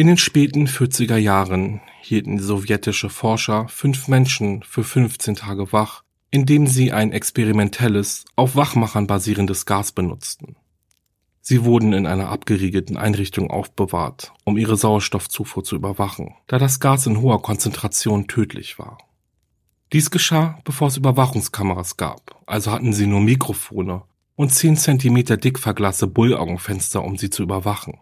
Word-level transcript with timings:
In 0.00 0.06
den 0.06 0.16
späten 0.16 0.66
40er 0.66 1.18
Jahren 1.18 1.82
hielten 2.00 2.38
sowjetische 2.38 3.10
Forscher 3.10 3.68
fünf 3.68 4.08
Menschen 4.08 4.62
für 4.62 4.82
15 4.82 5.36
Tage 5.36 5.74
wach, 5.74 6.04
indem 6.30 6.66
sie 6.66 6.90
ein 6.90 7.12
experimentelles, 7.12 8.24
auf 8.34 8.56
Wachmachern 8.56 9.06
basierendes 9.06 9.66
Gas 9.66 9.92
benutzten. 9.92 10.56
Sie 11.42 11.66
wurden 11.66 11.92
in 11.92 12.06
einer 12.06 12.30
abgeriegelten 12.30 12.96
Einrichtung 12.96 13.50
aufbewahrt, 13.50 14.32
um 14.44 14.56
ihre 14.56 14.78
Sauerstoffzufuhr 14.78 15.64
zu 15.64 15.76
überwachen, 15.76 16.34
da 16.46 16.56
das 16.56 16.80
Gas 16.80 17.06
in 17.06 17.20
hoher 17.20 17.42
Konzentration 17.42 18.26
tödlich 18.26 18.78
war. 18.78 18.96
Dies 19.92 20.10
geschah, 20.10 20.58
bevor 20.64 20.88
es 20.88 20.96
Überwachungskameras 20.96 21.98
gab, 21.98 22.40
also 22.46 22.72
hatten 22.72 22.94
sie 22.94 23.06
nur 23.06 23.20
Mikrofone 23.20 24.04
und 24.34 24.50
10 24.50 24.78
cm 24.78 25.38
dick 25.38 25.58
verglaste 25.58 26.06
Bullaugenfenster, 26.06 27.04
um 27.04 27.18
sie 27.18 27.28
zu 27.28 27.42
überwachen. 27.42 27.98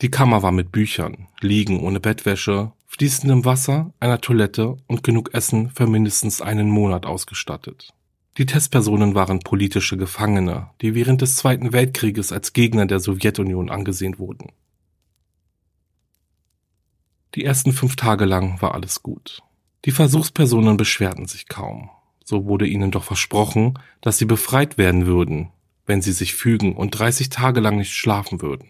Die 0.00 0.10
Kammer 0.10 0.42
war 0.42 0.52
mit 0.52 0.70
Büchern, 0.70 1.26
Liegen 1.40 1.80
ohne 1.80 1.98
Bettwäsche, 1.98 2.72
fließendem 2.86 3.44
Wasser, 3.44 3.92
einer 3.98 4.20
Toilette 4.20 4.76
und 4.86 5.02
genug 5.02 5.34
Essen 5.34 5.70
für 5.70 5.88
mindestens 5.88 6.40
einen 6.40 6.70
Monat 6.70 7.04
ausgestattet. 7.04 7.92
Die 8.36 8.46
Testpersonen 8.46 9.16
waren 9.16 9.40
politische 9.40 9.96
Gefangene, 9.96 10.70
die 10.80 10.94
während 10.94 11.20
des 11.20 11.34
Zweiten 11.34 11.72
Weltkrieges 11.72 12.30
als 12.30 12.52
Gegner 12.52 12.86
der 12.86 13.00
Sowjetunion 13.00 13.70
angesehen 13.70 14.20
wurden. 14.20 14.52
Die 17.34 17.44
ersten 17.44 17.72
fünf 17.72 17.96
Tage 17.96 18.24
lang 18.24 18.62
war 18.62 18.74
alles 18.74 19.02
gut. 19.02 19.42
Die 19.84 19.90
Versuchspersonen 19.90 20.76
beschwerten 20.76 21.26
sich 21.26 21.48
kaum. 21.48 21.90
So 22.24 22.46
wurde 22.46 22.68
ihnen 22.68 22.92
doch 22.92 23.04
versprochen, 23.04 23.78
dass 24.00 24.18
sie 24.18 24.26
befreit 24.26 24.78
werden 24.78 25.06
würden, 25.06 25.50
wenn 25.86 26.02
sie 26.02 26.12
sich 26.12 26.34
fügen 26.34 26.76
und 26.76 26.90
30 26.90 27.30
Tage 27.30 27.58
lang 27.58 27.78
nicht 27.78 27.92
schlafen 27.92 28.40
würden. 28.40 28.68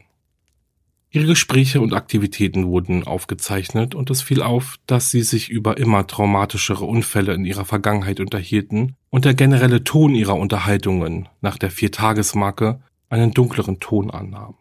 Ihre 1.11 1.27
Gespräche 1.27 1.81
und 1.81 1.95
Aktivitäten 1.95 2.67
wurden 2.67 3.05
aufgezeichnet 3.05 3.95
und 3.95 4.11
es 4.11 4.21
fiel 4.21 4.43
auf, 4.43 4.77
dass 4.87 5.11
sie 5.11 5.23
sich 5.23 5.49
über 5.49 5.79
immer 5.79 6.07
traumatischere 6.07 6.85
Unfälle 6.85 7.33
in 7.33 7.47
ihrer 7.47 7.65
Vergangenheit 7.65 8.21
unterhielten 8.21 8.95
und 9.09 9.25
der 9.25 9.33
generelle 9.33 9.85
Ton 9.85 10.15
ihrer 10.15 10.35
Unterhaltungen 10.35 11.29
nach 11.41 11.57
der 11.57 11.71
Viertagesmarke 11.71 12.83
einen 13.09 13.33
dunkleren 13.33 13.81
Ton 13.81 14.11
annahm. 14.11 14.57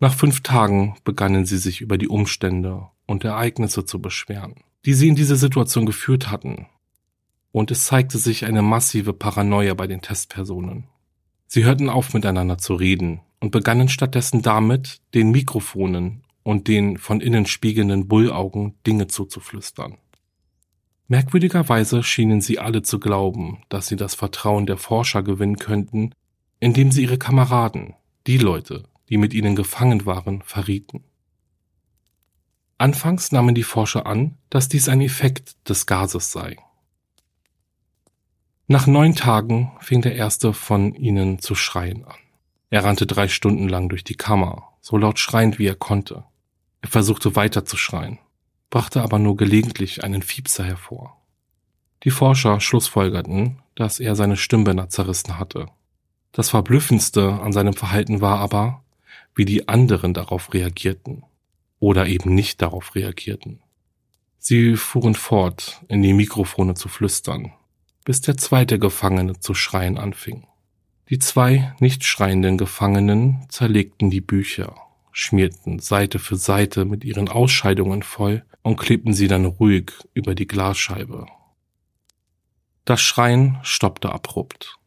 Nach 0.00 0.14
fünf 0.14 0.40
Tagen 0.40 0.96
begannen 1.04 1.46
sie 1.46 1.58
sich 1.58 1.80
über 1.80 1.96
die 1.96 2.08
Umstände 2.08 2.88
und 3.06 3.22
Ereignisse 3.22 3.84
zu 3.84 4.02
beschweren, 4.02 4.56
die 4.84 4.94
sie 4.94 5.06
in 5.06 5.14
diese 5.14 5.36
Situation 5.36 5.86
geführt 5.86 6.28
hatten. 6.28 6.66
Und 7.52 7.70
es 7.70 7.84
zeigte 7.84 8.18
sich 8.18 8.46
eine 8.46 8.62
massive 8.62 9.12
Paranoia 9.12 9.74
bei 9.74 9.86
den 9.86 10.00
Testpersonen. 10.00 10.88
Sie 11.46 11.62
hörten 11.62 11.88
auf 11.88 12.14
miteinander 12.14 12.58
zu 12.58 12.74
reden 12.74 13.20
und 13.42 13.50
begannen 13.50 13.88
stattdessen 13.88 14.40
damit, 14.40 15.00
den 15.14 15.32
Mikrofonen 15.32 16.22
und 16.44 16.68
den 16.68 16.96
von 16.96 17.20
innen 17.20 17.44
spiegelnden 17.44 18.06
Bullaugen 18.06 18.76
Dinge 18.86 19.08
zuzuflüstern. 19.08 19.98
Merkwürdigerweise 21.08 22.04
schienen 22.04 22.40
sie 22.40 22.60
alle 22.60 22.82
zu 22.82 23.00
glauben, 23.00 23.64
dass 23.68 23.88
sie 23.88 23.96
das 23.96 24.14
Vertrauen 24.14 24.66
der 24.66 24.78
Forscher 24.78 25.24
gewinnen 25.24 25.56
könnten, 25.56 26.14
indem 26.60 26.92
sie 26.92 27.02
ihre 27.02 27.18
Kameraden, 27.18 27.94
die 28.28 28.38
Leute, 28.38 28.84
die 29.08 29.16
mit 29.16 29.34
ihnen 29.34 29.56
gefangen 29.56 30.06
waren, 30.06 30.42
verrieten. 30.42 31.02
Anfangs 32.78 33.32
nahmen 33.32 33.56
die 33.56 33.64
Forscher 33.64 34.06
an, 34.06 34.38
dass 34.50 34.68
dies 34.68 34.88
ein 34.88 35.00
Effekt 35.00 35.68
des 35.68 35.86
Gases 35.86 36.30
sei. 36.30 36.56
Nach 38.68 38.86
neun 38.86 39.16
Tagen 39.16 39.72
fing 39.80 40.00
der 40.00 40.14
erste 40.14 40.52
von 40.52 40.94
ihnen 40.94 41.40
zu 41.40 41.56
schreien 41.56 42.04
an. 42.04 42.14
Er 42.72 42.84
rannte 42.84 43.06
drei 43.06 43.28
Stunden 43.28 43.68
lang 43.68 43.90
durch 43.90 44.02
die 44.02 44.14
Kammer, 44.14 44.72
so 44.80 44.96
laut 44.96 45.18
schreiend 45.18 45.58
wie 45.58 45.66
er 45.66 45.74
konnte. 45.74 46.24
Er 46.80 46.88
versuchte 46.88 47.36
weiter 47.36 47.66
zu 47.66 47.76
schreien, 47.76 48.18
brachte 48.70 49.02
aber 49.02 49.18
nur 49.18 49.36
gelegentlich 49.36 50.02
einen 50.02 50.22
Fiepser 50.22 50.64
hervor. 50.64 51.20
Die 52.02 52.10
Forscher 52.10 52.60
schlussfolgerten, 52.60 53.58
dass 53.74 54.00
er 54.00 54.16
seine 54.16 54.38
Stimmbänder 54.38 54.88
zerrissen 54.88 55.38
hatte. 55.38 55.66
Das 56.32 56.48
Verblüffendste 56.48 57.42
an 57.42 57.52
seinem 57.52 57.74
Verhalten 57.74 58.22
war 58.22 58.38
aber, 58.38 58.82
wie 59.34 59.44
die 59.44 59.68
anderen 59.68 60.14
darauf 60.14 60.54
reagierten 60.54 61.24
oder 61.78 62.06
eben 62.06 62.34
nicht 62.34 62.62
darauf 62.62 62.94
reagierten. 62.94 63.60
Sie 64.38 64.76
fuhren 64.76 65.14
fort, 65.14 65.82
in 65.88 66.00
die 66.00 66.14
Mikrofone 66.14 66.72
zu 66.72 66.88
flüstern, 66.88 67.52
bis 68.06 68.22
der 68.22 68.38
zweite 68.38 68.78
Gefangene 68.78 69.38
zu 69.38 69.52
schreien 69.52 69.98
anfing. 69.98 70.46
Die 71.12 71.18
zwei 71.18 71.74
nicht 71.78 72.04
schreienden 72.04 72.56
Gefangenen 72.56 73.44
zerlegten 73.50 74.08
die 74.08 74.22
Bücher, 74.22 74.74
schmierten 75.10 75.78
Seite 75.78 76.18
für 76.18 76.36
Seite 76.36 76.86
mit 76.86 77.04
ihren 77.04 77.28
Ausscheidungen 77.28 78.02
voll 78.02 78.46
und 78.62 78.78
klebten 78.78 79.12
sie 79.12 79.28
dann 79.28 79.44
ruhig 79.44 79.92
über 80.14 80.34
die 80.34 80.46
Glasscheibe. 80.46 81.26
Das 82.86 83.02
Schreien 83.02 83.58
stoppte 83.62 84.10
abrupt. 84.10 84.78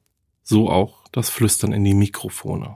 So 0.41 0.72
auch 0.72 1.08
das 1.12 1.30
Flüstern 1.30 1.72
in 1.72 1.84
die 1.84 1.94
Mikrofone. 1.94 2.75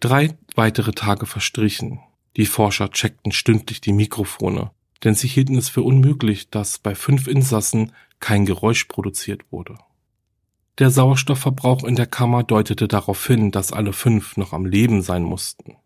Drei 0.00 0.36
weitere 0.54 0.92
Tage 0.92 1.24
verstrichen. 1.24 2.00
Die 2.36 2.44
Forscher 2.44 2.90
checkten 2.90 3.32
stündlich 3.32 3.80
die 3.80 3.94
Mikrofone, 3.94 4.72
denn 5.04 5.14
sie 5.14 5.28
hielten 5.28 5.56
es 5.56 5.70
für 5.70 5.82
unmöglich, 5.82 6.50
dass 6.50 6.78
bei 6.78 6.94
fünf 6.94 7.28
Insassen 7.28 7.92
kein 8.18 8.44
Geräusch 8.44 8.84
produziert 8.84 9.50
wurde. 9.50 9.78
Der 10.80 10.88
Sauerstoffverbrauch 10.88 11.84
in 11.84 11.94
der 11.94 12.06
Kammer 12.06 12.42
deutete 12.42 12.88
darauf 12.88 13.26
hin, 13.26 13.50
dass 13.50 13.70
alle 13.70 13.92
fünf 13.92 14.38
noch 14.38 14.54
am 14.54 14.64
Leben 14.64 15.02
sein 15.02 15.22
mussten. 15.22 15.76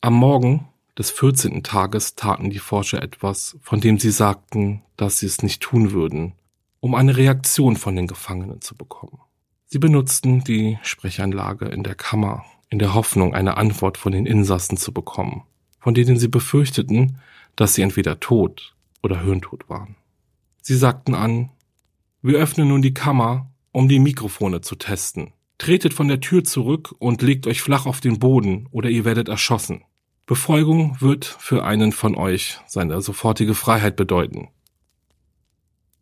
Am 0.00 0.14
Morgen 0.14 0.66
des 0.98 1.12
14. 1.12 1.62
Tages 1.62 2.16
taten 2.16 2.50
die 2.50 2.58
Forscher 2.58 3.00
etwas, 3.00 3.56
von 3.62 3.80
dem 3.80 4.00
sie 4.00 4.10
sagten, 4.10 4.82
dass 4.96 5.20
sie 5.20 5.26
es 5.26 5.44
nicht 5.44 5.62
tun 5.62 5.92
würden, 5.92 6.32
um 6.80 6.96
eine 6.96 7.16
Reaktion 7.16 7.76
von 7.76 7.94
den 7.94 8.08
Gefangenen 8.08 8.60
zu 8.60 8.74
bekommen. 8.76 9.20
Sie 9.66 9.78
benutzten 9.78 10.42
die 10.42 10.80
Sprechanlage 10.82 11.66
in 11.66 11.84
der 11.84 11.94
Kammer 11.94 12.44
in 12.68 12.80
der 12.80 12.94
Hoffnung, 12.94 13.32
eine 13.32 13.58
Antwort 13.58 13.96
von 13.96 14.10
den 14.10 14.26
Insassen 14.26 14.76
zu 14.76 14.92
bekommen, 14.92 15.44
von 15.78 15.94
denen 15.94 16.18
sie 16.18 16.26
befürchteten, 16.26 17.18
dass 17.54 17.74
sie 17.74 17.82
entweder 17.82 18.18
tot 18.18 18.74
oder 19.04 19.22
hirntot 19.22 19.68
waren. 19.68 19.94
Sie 20.62 20.74
sagten 20.74 21.14
an, 21.14 21.50
wir 22.22 22.38
öffnen 22.38 22.66
nun 22.66 22.82
die 22.82 22.94
Kammer 22.94 23.51
um 23.72 23.88
die 23.88 23.98
Mikrofone 23.98 24.60
zu 24.60 24.76
testen. 24.76 25.32
Tretet 25.58 25.94
von 25.94 26.08
der 26.08 26.20
Tür 26.20 26.44
zurück 26.44 26.94
und 26.98 27.22
legt 27.22 27.46
euch 27.46 27.62
flach 27.62 27.86
auf 27.86 28.00
den 28.00 28.18
Boden 28.18 28.68
oder 28.70 28.90
ihr 28.90 29.04
werdet 29.04 29.28
erschossen. 29.28 29.84
Befolgung 30.26 31.00
wird 31.00 31.24
für 31.24 31.64
einen 31.64 31.92
von 31.92 32.14
euch 32.14 32.58
seine 32.66 33.00
sofortige 33.00 33.54
Freiheit 33.54 33.96
bedeuten. 33.96 34.48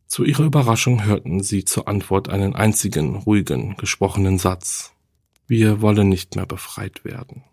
Zu 0.07 0.25
ihrer 0.25 0.45
Überraschung 0.45 1.05
hörten 1.05 1.43
sie 1.43 1.65
zur 1.65 1.89
Antwort 1.89 2.29
einen 2.29 2.55
einzigen, 2.55 3.17
ruhigen, 3.17 3.77
gesprochenen 3.77 4.39
Satz. 4.39 4.93
Wir 5.47 5.81
wollen 5.81 6.09
nicht 6.09 6.37
mehr 6.37 6.47
befreit 6.47 7.05
werden. 7.05 7.45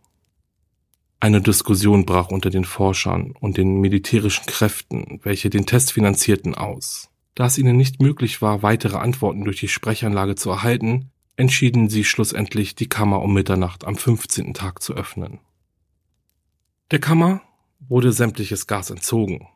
Eine 1.19 1.42
Diskussion 1.42 2.06
brach 2.06 2.30
unter 2.30 2.50
den 2.50 2.64
Forschern 2.64 3.34
und 3.40 3.58
den 3.58 3.80
militärischen 3.81 4.46
Kräften, 4.46 5.19
welche 5.24 5.50
den 5.50 5.66
Test 5.66 5.94
finanzierten, 5.94 6.54
aus. 6.54 7.10
Da 7.38 7.45
es 7.45 7.60
ihnen 7.60 7.78
nicht 7.78 8.01
möglich 8.01 8.42
war, 8.42 8.63
weitere 8.63 8.98
Antworten 8.98 9.44
durch 9.44 9.60
die 9.60 9.68
Sprechanlage 9.68 10.34
zu 10.34 10.50
erhalten, 10.50 11.12
entschieden 11.36 11.88
sie 11.88 12.04
schlussendlich, 12.04 12.74
die 12.74 12.89
Kammer 12.89 13.22
um 13.22 13.31
Mitternacht 13.31 13.86
am 13.86 13.95
15. 13.95 14.56
Tag 14.56 14.81
zu 14.81 14.95
öffnen. 14.95 15.38
Der 16.89 16.98
Kammer 16.98 17.42
wurde 17.89 18.12
sämtliches 18.12 18.66
Gas 18.66 18.89
entzogen. 18.89 19.48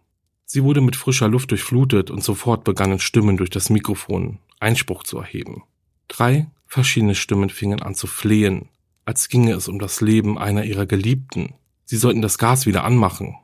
Sie 0.45 0.63
wurde 0.63 0.79
mit 0.79 0.95
frischer 0.95 1.27
Luft 1.27 1.49
durchflutet 1.49 2.11
und 2.11 2.23
sofort 2.23 2.65
begannen 2.65 2.99
Stimmen 2.99 3.35
durch 3.35 3.49
das 3.49 3.71
Mikrofon 3.71 4.37
Einspruch 4.59 5.01
zu 5.01 5.17
erheben. 5.17 5.63
Drei 6.07 6.51
verschiedene 6.67 7.15
Stimmen 7.15 7.49
fingen 7.49 7.81
an 7.81 7.95
zu 7.95 8.05
flehen, 8.05 8.69
als 9.05 9.27
ginge 9.27 9.53
es 9.53 9.67
um 9.67 9.79
das 9.79 10.01
Leben 10.01 10.37
einer 10.37 10.65
ihrer 10.65 10.85
Geliebten. 10.85 11.55
Sie 11.85 11.97
sollten 11.97 12.21
das 12.21 12.37
Gas 12.37 12.67
wieder 12.67 12.83
anmachen. 12.83 13.37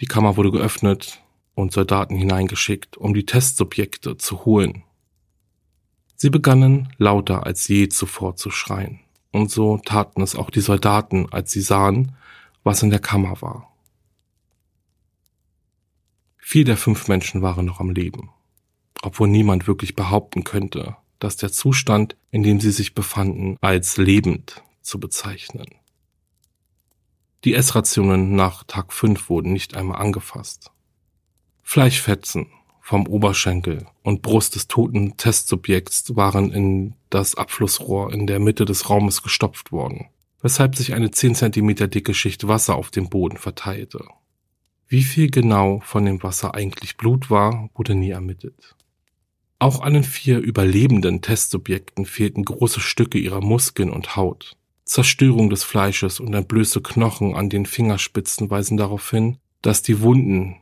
Die 0.00 0.06
Kammer 0.06 0.36
wurde 0.36 0.50
geöffnet 0.50 1.22
und 1.58 1.72
Soldaten 1.72 2.14
hineingeschickt, 2.14 2.96
um 2.96 3.14
die 3.14 3.26
Testsubjekte 3.26 4.16
zu 4.16 4.44
holen. 4.44 4.84
Sie 6.14 6.30
begannen 6.30 6.94
lauter 6.98 7.46
als 7.46 7.66
je 7.66 7.88
zuvor 7.88 8.36
zu 8.36 8.52
schreien, 8.52 9.00
und 9.32 9.50
so 9.50 9.78
taten 9.78 10.22
es 10.22 10.36
auch 10.36 10.50
die 10.50 10.60
Soldaten, 10.60 11.26
als 11.32 11.50
sie 11.50 11.60
sahen, 11.60 12.14
was 12.62 12.84
in 12.84 12.90
der 12.90 13.00
Kammer 13.00 13.42
war. 13.42 13.72
Vier 16.36 16.64
der 16.64 16.76
fünf 16.76 17.08
Menschen 17.08 17.42
waren 17.42 17.66
noch 17.66 17.80
am 17.80 17.90
Leben, 17.90 18.30
obwohl 19.02 19.26
niemand 19.26 19.66
wirklich 19.66 19.96
behaupten 19.96 20.44
könnte, 20.44 20.96
dass 21.18 21.36
der 21.36 21.50
Zustand, 21.50 22.16
in 22.30 22.44
dem 22.44 22.60
sie 22.60 22.70
sich 22.70 22.94
befanden, 22.94 23.56
als 23.60 23.96
lebend 23.96 24.62
zu 24.82 25.00
bezeichnen. 25.00 25.66
Die 27.42 27.54
Essrationen 27.54 28.36
nach 28.36 28.62
Tag 28.62 28.92
5 28.92 29.28
wurden 29.28 29.52
nicht 29.52 29.76
einmal 29.76 30.00
angefasst. 30.00 30.70
Fleischfetzen 31.70 32.46
vom 32.80 33.06
Oberschenkel 33.06 33.84
und 34.02 34.22
Brust 34.22 34.54
des 34.54 34.68
toten 34.68 35.18
Testsubjekts 35.18 36.16
waren 36.16 36.50
in 36.50 36.94
das 37.10 37.34
Abflussrohr 37.34 38.10
in 38.10 38.26
der 38.26 38.40
Mitte 38.40 38.64
des 38.64 38.88
Raumes 38.88 39.22
gestopft 39.22 39.70
worden, 39.70 40.06
weshalb 40.40 40.76
sich 40.76 40.94
eine 40.94 41.10
10 41.10 41.34
cm 41.34 41.90
dicke 41.90 42.14
Schicht 42.14 42.48
Wasser 42.48 42.74
auf 42.74 42.90
dem 42.90 43.10
Boden 43.10 43.36
verteilte. 43.36 44.02
Wie 44.86 45.02
viel 45.02 45.30
genau 45.30 45.80
von 45.84 46.06
dem 46.06 46.22
Wasser 46.22 46.54
eigentlich 46.54 46.96
Blut 46.96 47.28
war, 47.28 47.68
wurde 47.74 47.94
nie 47.94 48.12
ermittelt. 48.12 48.74
Auch 49.58 49.82
allen 49.82 50.04
vier 50.04 50.38
überlebenden 50.38 51.20
Testsubjekten 51.20 52.06
fehlten 52.06 52.46
große 52.46 52.80
Stücke 52.80 53.18
ihrer 53.18 53.42
Muskeln 53.42 53.90
und 53.90 54.16
Haut. 54.16 54.56
Zerstörung 54.86 55.50
des 55.50 55.64
Fleisches 55.64 56.18
und 56.18 56.32
entblößte 56.32 56.80
Knochen 56.80 57.34
an 57.34 57.50
den 57.50 57.66
Fingerspitzen 57.66 58.48
weisen 58.48 58.78
darauf 58.78 59.10
hin, 59.10 59.36
dass 59.60 59.82
die 59.82 60.00
Wunden 60.00 60.56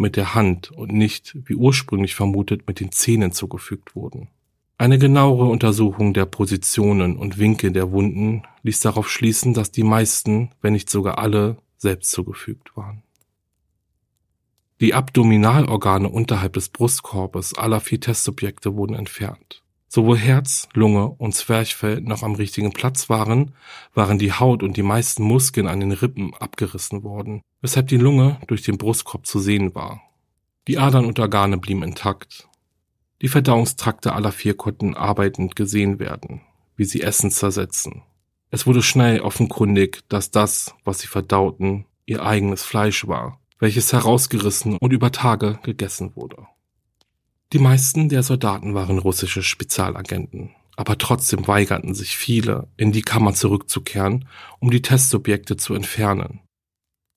mit 0.00 0.16
der 0.16 0.34
Hand 0.34 0.72
und 0.72 0.92
nicht, 0.92 1.36
wie 1.44 1.54
ursprünglich 1.54 2.14
vermutet, 2.14 2.66
mit 2.66 2.80
den 2.80 2.90
Zähnen 2.90 3.32
zugefügt 3.32 3.94
wurden. 3.94 4.28
Eine 4.78 4.98
genauere 4.98 5.44
Untersuchung 5.44 6.14
der 6.14 6.24
Positionen 6.24 7.16
und 7.16 7.38
Winkel 7.38 7.70
der 7.70 7.92
Wunden 7.92 8.44
ließ 8.62 8.80
darauf 8.80 9.10
schließen, 9.10 9.52
dass 9.52 9.70
die 9.70 9.82
meisten, 9.82 10.50
wenn 10.62 10.72
nicht 10.72 10.88
sogar 10.88 11.18
alle, 11.18 11.58
selbst 11.76 12.10
zugefügt 12.10 12.76
waren. 12.76 13.02
Die 14.80 14.94
Abdominalorgane 14.94 16.08
unterhalb 16.08 16.54
des 16.54 16.70
Brustkorbes 16.70 17.58
aller 17.58 17.80
vier 17.80 18.00
Testsubjekte 18.00 18.74
wurden 18.74 18.94
entfernt. 18.94 19.62
Sowohl 19.88 20.16
Herz, 20.16 20.68
Lunge 20.72 21.08
und 21.10 21.34
Zwerchfell 21.34 22.00
noch 22.00 22.22
am 22.22 22.34
richtigen 22.34 22.72
Platz 22.72 23.10
waren, 23.10 23.54
waren 23.92 24.18
die 24.18 24.32
Haut 24.32 24.62
und 24.62 24.78
die 24.78 24.82
meisten 24.82 25.22
Muskeln 25.24 25.66
an 25.66 25.80
den 25.80 25.92
Rippen 25.92 26.32
abgerissen 26.34 27.02
worden, 27.02 27.42
weshalb 27.60 27.88
die 27.88 27.96
Lunge 27.96 28.38
durch 28.46 28.62
den 28.62 28.78
Brustkorb 28.78 29.26
zu 29.26 29.38
sehen 29.38 29.74
war. 29.74 30.02
Die 30.68 30.78
Adern 30.78 31.04
und 31.04 31.18
Organe 31.18 31.58
blieben 31.58 31.82
intakt. 31.82 32.48
Die 33.22 33.28
Verdauungstrakte 33.28 34.12
aller 34.14 34.32
vier 34.32 34.56
konnten 34.56 34.94
arbeitend 34.94 35.56
gesehen 35.56 35.98
werden, 35.98 36.40
wie 36.76 36.84
sie 36.84 37.02
Essen 37.02 37.30
zersetzen. 37.30 38.02
Es 38.50 38.66
wurde 38.66 38.82
schnell 38.82 39.20
offenkundig, 39.20 40.00
dass 40.08 40.30
das, 40.30 40.74
was 40.84 41.00
sie 41.00 41.06
verdauten, 41.06 41.86
ihr 42.06 42.24
eigenes 42.24 42.64
Fleisch 42.64 43.06
war, 43.06 43.40
welches 43.58 43.92
herausgerissen 43.92 44.76
und 44.78 44.92
über 44.92 45.12
Tage 45.12 45.58
gegessen 45.62 46.16
wurde. 46.16 46.46
Die 47.52 47.58
meisten 47.58 48.08
der 48.08 48.22
Soldaten 48.22 48.74
waren 48.74 48.98
russische 48.98 49.42
Spezialagenten, 49.42 50.54
aber 50.76 50.98
trotzdem 50.98 51.46
weigerten 51.46 51.94
sich 51.94 52.16
viele, 52.16 52.68
in 52.76 52.90
die 52.92 53.02
Kammer 53.02 53.34
zurückzukehren, 53.34 54.26
um 54.60 54.70
die 54.70 54.82
Testsubjekte 54.82 55.56
zu 55.56 55.74
entfernen. 55.74 56.40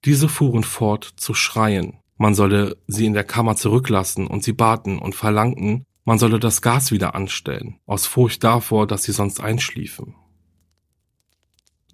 Diese 0.05 0.27
fuhren 0.27 0.63
fort 0.63 1.13
zu 1.15 1.33
schreien, 1.33 1.99
man 2.17 2.35
solle 2.35 2.77
sie 2.87 3.05
in 3.05 3.13
der 3.13 3.23
Kammer 3.23 3.55
zurücklassen 3.55 4.27
und 4.27 4.43
sie 4.43 4.53
baten 4.53 4.99
und 4.99 5.15
verlangten, 5.15 5.85
man 6.05 6.19
solle 6.19 6.39
das 6.39 6.61
Gas 6.61 6.91
wieder 6.91 7.15
anstellen, 7.15 7.79
aus 7.85 8.05
Furcht 8.05 8.43
davor, 8.43 8.87
dass 8.87 9.03
sie 9.03 9.13
sonst 9.13 9.39
einschliefen. 9.39 10.15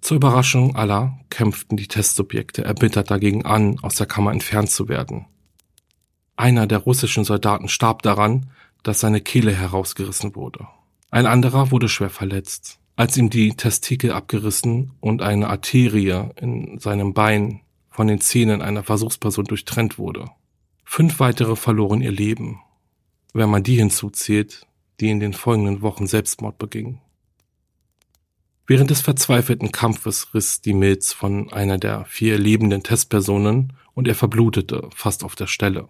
Zur 0.00 0.16
Überraschung 0.16 0.74
aller 0.76 1.20
kämpften 1.30 1.76
die 1.76 1.86
Testsubjekte 1.86 2.64
erbittert 2.64 3.10
dagegen 3.10 3.44
an, 3.44 3.78
aus 3.80 3.94
der 3.94 4.06
Kammer 4.06 4.32
entfernt 4.32 4.70
zu 4.70 4.88
werden. 4.88 5.26
Einer 6.36 6.66
der 6.66 6.78
russischen 6.78 7.24
Soldaten 7.24 7.68
starb 7.68 8.02
daran, 8.02 8.50
dass 8.82 9.00
seine 9.00 9.20
Kehle 9.20 9.52
herausgerissen 9.52 10.34
wurde. 10.34 10.66
Ein 11.10 11.26
anderer 11.26 11.70
wurde 11.70 11.88
schwer 11.88 12.10
verletzt, 12.10 12.80
als 12.96 13.16
ihm 13.16 13.30
die 13.30 13.54
Testikel 13.54 14.12
abgerissen 14.12 14.92
und 15.00 15.22
eine 15.22 15.48
Arterie 15.48 16.30
in 16.36 16.78
seinem 16.78 17.12
Bein 17.12 17.60
von 17.90 18.06
den 18.06 18.20
Zähnen 18.20 18.62
einer 18.62 18.82
Versuchsperson 18.82 19.44
durchtrennt 19.44 19.98
wurde. 19.98 20.30
Fünf 20.84 21.20
weitere 21.20 21.56
verloren 21.56 22.00
ihr 22.00 22.12
Leben, 22.12 22.60
wenn 23.32 23.50
man 23.50 23.62
die 23.62 23.76
hinzuzählt, 23.76 24.66
die 25.00 25.10
in 25.10 25.20
den 25.20 25.32
folgenden 25.32 25.82
Wochen 25.82 26.06
Selbstmord 26.06 26.58
begingen. 26.58 27.00
Während 28.66 28.90
des 28.90 29.00
verzweifelten 29.00 29.72
Kampfes 29.72 30.32
riss 30.32 30.60
die 30.60 30.74
Milz 30.74 31.12
von 31.12 31.52
einer 31.52 31.78
der 31.78 32.04
vier 32.04 32.38
lebenden 32.38 32.84
Testpersonen 32.84 33.72
und 33.94 34.06
er 34.06 34.14
verblutete 34.14 34.88
fast 34.94 35.24
auf 35.24 35.34
der 35.34 35.48
Stelle. 35.48 35.88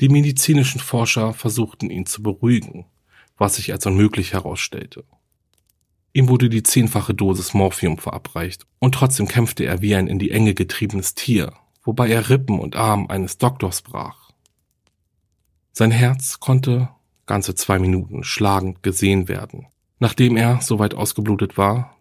Die 0.00 0.08
medizinischen 0.08 0.80
Forscher 0.80 1.32
versuchten 1.32 1.90
ihn 1.90 2.06
zu 2.06 2.22
beruhigen, 2.22 2.86
was 3.38 3.56
sich 3.56 3.72
als 3.72 3.86
unmöglich 3.86 4.32
herausstellte. 4.32 5.04
Ihm 6.14 6.28
wurde 6.28 6.50
die 6.50 6.62
zehnfache 6.62 7.14
Dosis 7.14 7.54
Morphium 7.54 7.98
verabreicht 7.98 8.66
und 8.78 8.94
trotzdem 8.94 9.28
kämpfte 9.28 9.64
er 9.64 9.80
wie 9.80 9.94
ein 9.94 10.06
in 10.06 10.18
die 10.18 10.30
Enge 10.30 10.54
getriebenes 10.54 11.14
Tier, 11.14 11.54
wobei 11.82 12.08
er 12.10 12.28
Rippen 12.28 12.58
und 12.58 12.76
Arm 12.76 13.06
eines 13.08 13.38
Doktors 13.38 13.82
brach. 13.82 14.30
Sein 15.72 15.90
Herz 15.90 16.38
konnte 16.38 16.90
ganze 17.24 17.54
zwei 17.54 17.78
Minuten 17.78 18.24
schlagend 18.24 18.82
gesehen 18.82 19.26
werden, 19.26 19.66
nachdem 20.00 20.36
er 20.36 20.60
so 20.60 20.78
weit 20.78 20.94
ausgeblutet 20.94 21.56
war, 21.56 21.96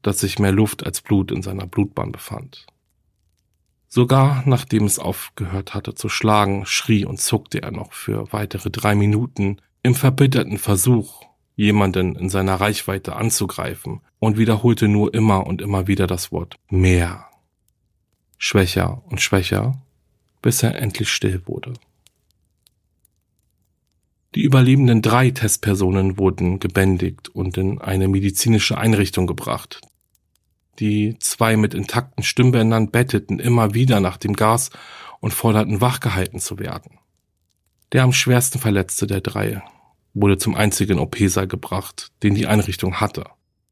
dass 0.00 0.20
sich 0.20 0.38
mehr 0.38 0.52
Luft 0.52 0.86
als 0.86 1.02
Blut 1.02 1.30
in 1.30 1.42
seiner 1.42 1.66
Blutbahn 1.66 2.12
befand. 2.12 2.66
Sogar 3.88 4.42
nachdem 4.46 4.84
es 4.84 4.98
aufgehört 4.98 5.74
hatte 5.74 5.94
zu 5.94 6.08
schlagen, 6.08 6.64
schrie 6.64 7.04
und 7.04 7.20
zuckte 7.20 7.62
er 7.62 7.72
noch 7.72 7.92
für 7.92 8.32
weitere 8.32 8.70
drei 8.70 8.94
Minuten 8.94 9.60
im 9.82 9.94
verbitterten 9.94 10.58
Versuch, 10.58 11.22
jemanden 11.60 12.16
in 12.16 12.30
seiner 12.30 12.54
Reichweite 12.54 13.16
anzugreifen 13.16 14.00
und 14.18 14.38
wiederholte 14.38 14.88
nur 14.88 15.12
immer 15.12 15.46
und 15.46 15.60
immer 15.60 15.86
wieder 15.86 16.06
das 16.06 16.32
Wort 16.32 16.56
mehr. 16.70 17.26
Schwächer 18.38 19.02
und 19.10 19.20
schwächer, 19.20 19.76
bis 20.40 20.62
er 20.62 20.76
endlich 20.76 21.10
still 21.10 21.42
wurde. 21.44 21.74
Die 24.34 24.42
überlebenden 24.42 25.02
drei 25.02 25.30
Testpersonen 25.30 26.16
wurden 26.16 26.60
gebändigt 26.60 27.28
und 27.28 27.58
in 27.58 27.78
eine 27.78 28.08
medizinische 28.08 28.78
Einrichtung 28.78 29.26
gebracht, 29.26 29.82
die 30.78 31.18
zwei 31.18 31.58
mit 31.58 31.74
intakten 31.74 32.24
Stimmbändern 32.24 32.90
betteten 32.90 33.38
immer 33.38 33.74
wieder 33.74 34.00
nach 34.00 34.16
dem 34.16 34.32
Gas 34.32 34.70
und 35.20 35.34
forderten 35.34 35.82
wachgehalten 35.82 36.40
zu 36.40 36.58
werden. 36.58 36.98
Der 37.92 38.04
am 38.04 38.14
schwersten 38.14 38.58
Verletzte 38.58 39.06
der 39.06 39.20
drei 39.20 39.62
wurde 40.14 40.38
zum 40.38 40.54
einzigen 40.54 40.98
OP-Saal 40.98 41.46
gebracht, 41.46 42.12
den 42.22 42.34
die 42.34 42.46
Einrichtung 42.46 43.00
hatte. 43.00 43.24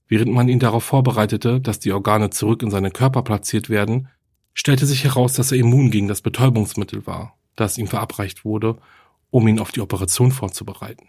Während 0.07 0.33
man 0.33 0.49
ihn 0.49 0.59
darauf 0.59 0.85
vorbereitete, 0.85 1.61
dass 1.61 1.81
die 1.81 1.93
Organe 1.93 2.31
zurück 2.31 2.63
in 2.63 2.71
seinen 2.71 2.93
Körper 2.93 3.23
platziert 3.23 3.69
werden, 3.69 4.09
stellte 4.55 4.87
sich 4.87 5.05
heraus, 5.05 5.35
dass 5.35 5.53
er 5.53 5.59
immun 5.59 5.91
gegen 5.91 6.09
das 6.09 6.23
Betäubungsmittel 6.23 7.07
war, 7.07 7.37
das 7.57 7.79
ihm 7.79 7.87
verabreicht 7.87 8.45
wurde, 8.45 8.79
um 9.31 9.47
ihn 9.47 9.59
auf 9.59 9.71
die 9.71 9.81
Operation 9.81 10.33
vorzubereiten. 10.33 11.07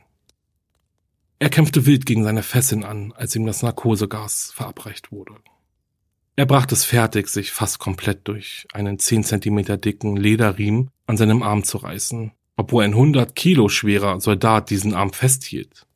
Er 1.39 1.50
kämpfte 1.50 1.86
wild 1.86 2.05
gegen 2.05 2.24
seine 2.24 2.43
Fesseln 2.43 2.83
an, 2.83 3.13
als 3.13 3.36
ihm 3.36 3.45
das 3.45 3.63
Narkosegas 3.63 4.51
verabreicht 4.53 5.12
wurde. 5.12 5.36
Er 6.36 6.45
brachte 6.45 6.75
es 6.75 6.83
fertig, 6.83 7.29
sich 7.29 7.51
fast 7.51 7.79
komplett 7.79 8.27
durch 8.27 8.67
einen 8.74 9.00
10 9.00 9.24
Zentimeter 9.24 9.77
dicken 9.77 10.17
Lederriemen 10.17 10.91
an 11.05 11.17
seinem 11.17 11.43
Arm 11.43 11.63
zu 11.63 11.77
reißen, 11.77 12.33
obwohl 12.60 12.84
ein 12.84 12.92
100 12.92 13.38
Kilo 13.38 13.70
schwerer 13.70 14.20
Soldat 14.20 14.70
diesen 14.70 14.94
Arm 14.94 15.13
festhielt. 15.13 15.88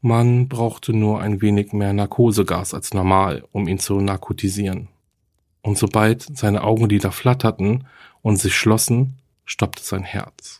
Man 0.00 0.48
brauchte 0.48 0.92
nur 0.92 1.20
ein 1.20 1.40
wenig 1.40 1.72
mehr 1.72 1.92
Narkosegas 1.92 2.74
als 2.74 2.92
normal, 2.92 3.44
um 3.52 3.68
ihn 3.68 3.78
zu 3.78 4.00
narkotisieren. 4.00 4.88
Und 5.62 5.78
sobald 5.78 6.22
seine 6.36 6.64
Augenlider 6.64 7.12
flatterten 7.12 7.86
und 8.20 8.34
sich 8.34 8.56
schlossen, 8.56 9.14
stoppte 9.44 9.84
sein 9.84 10.02
Herz. 10.02 10.58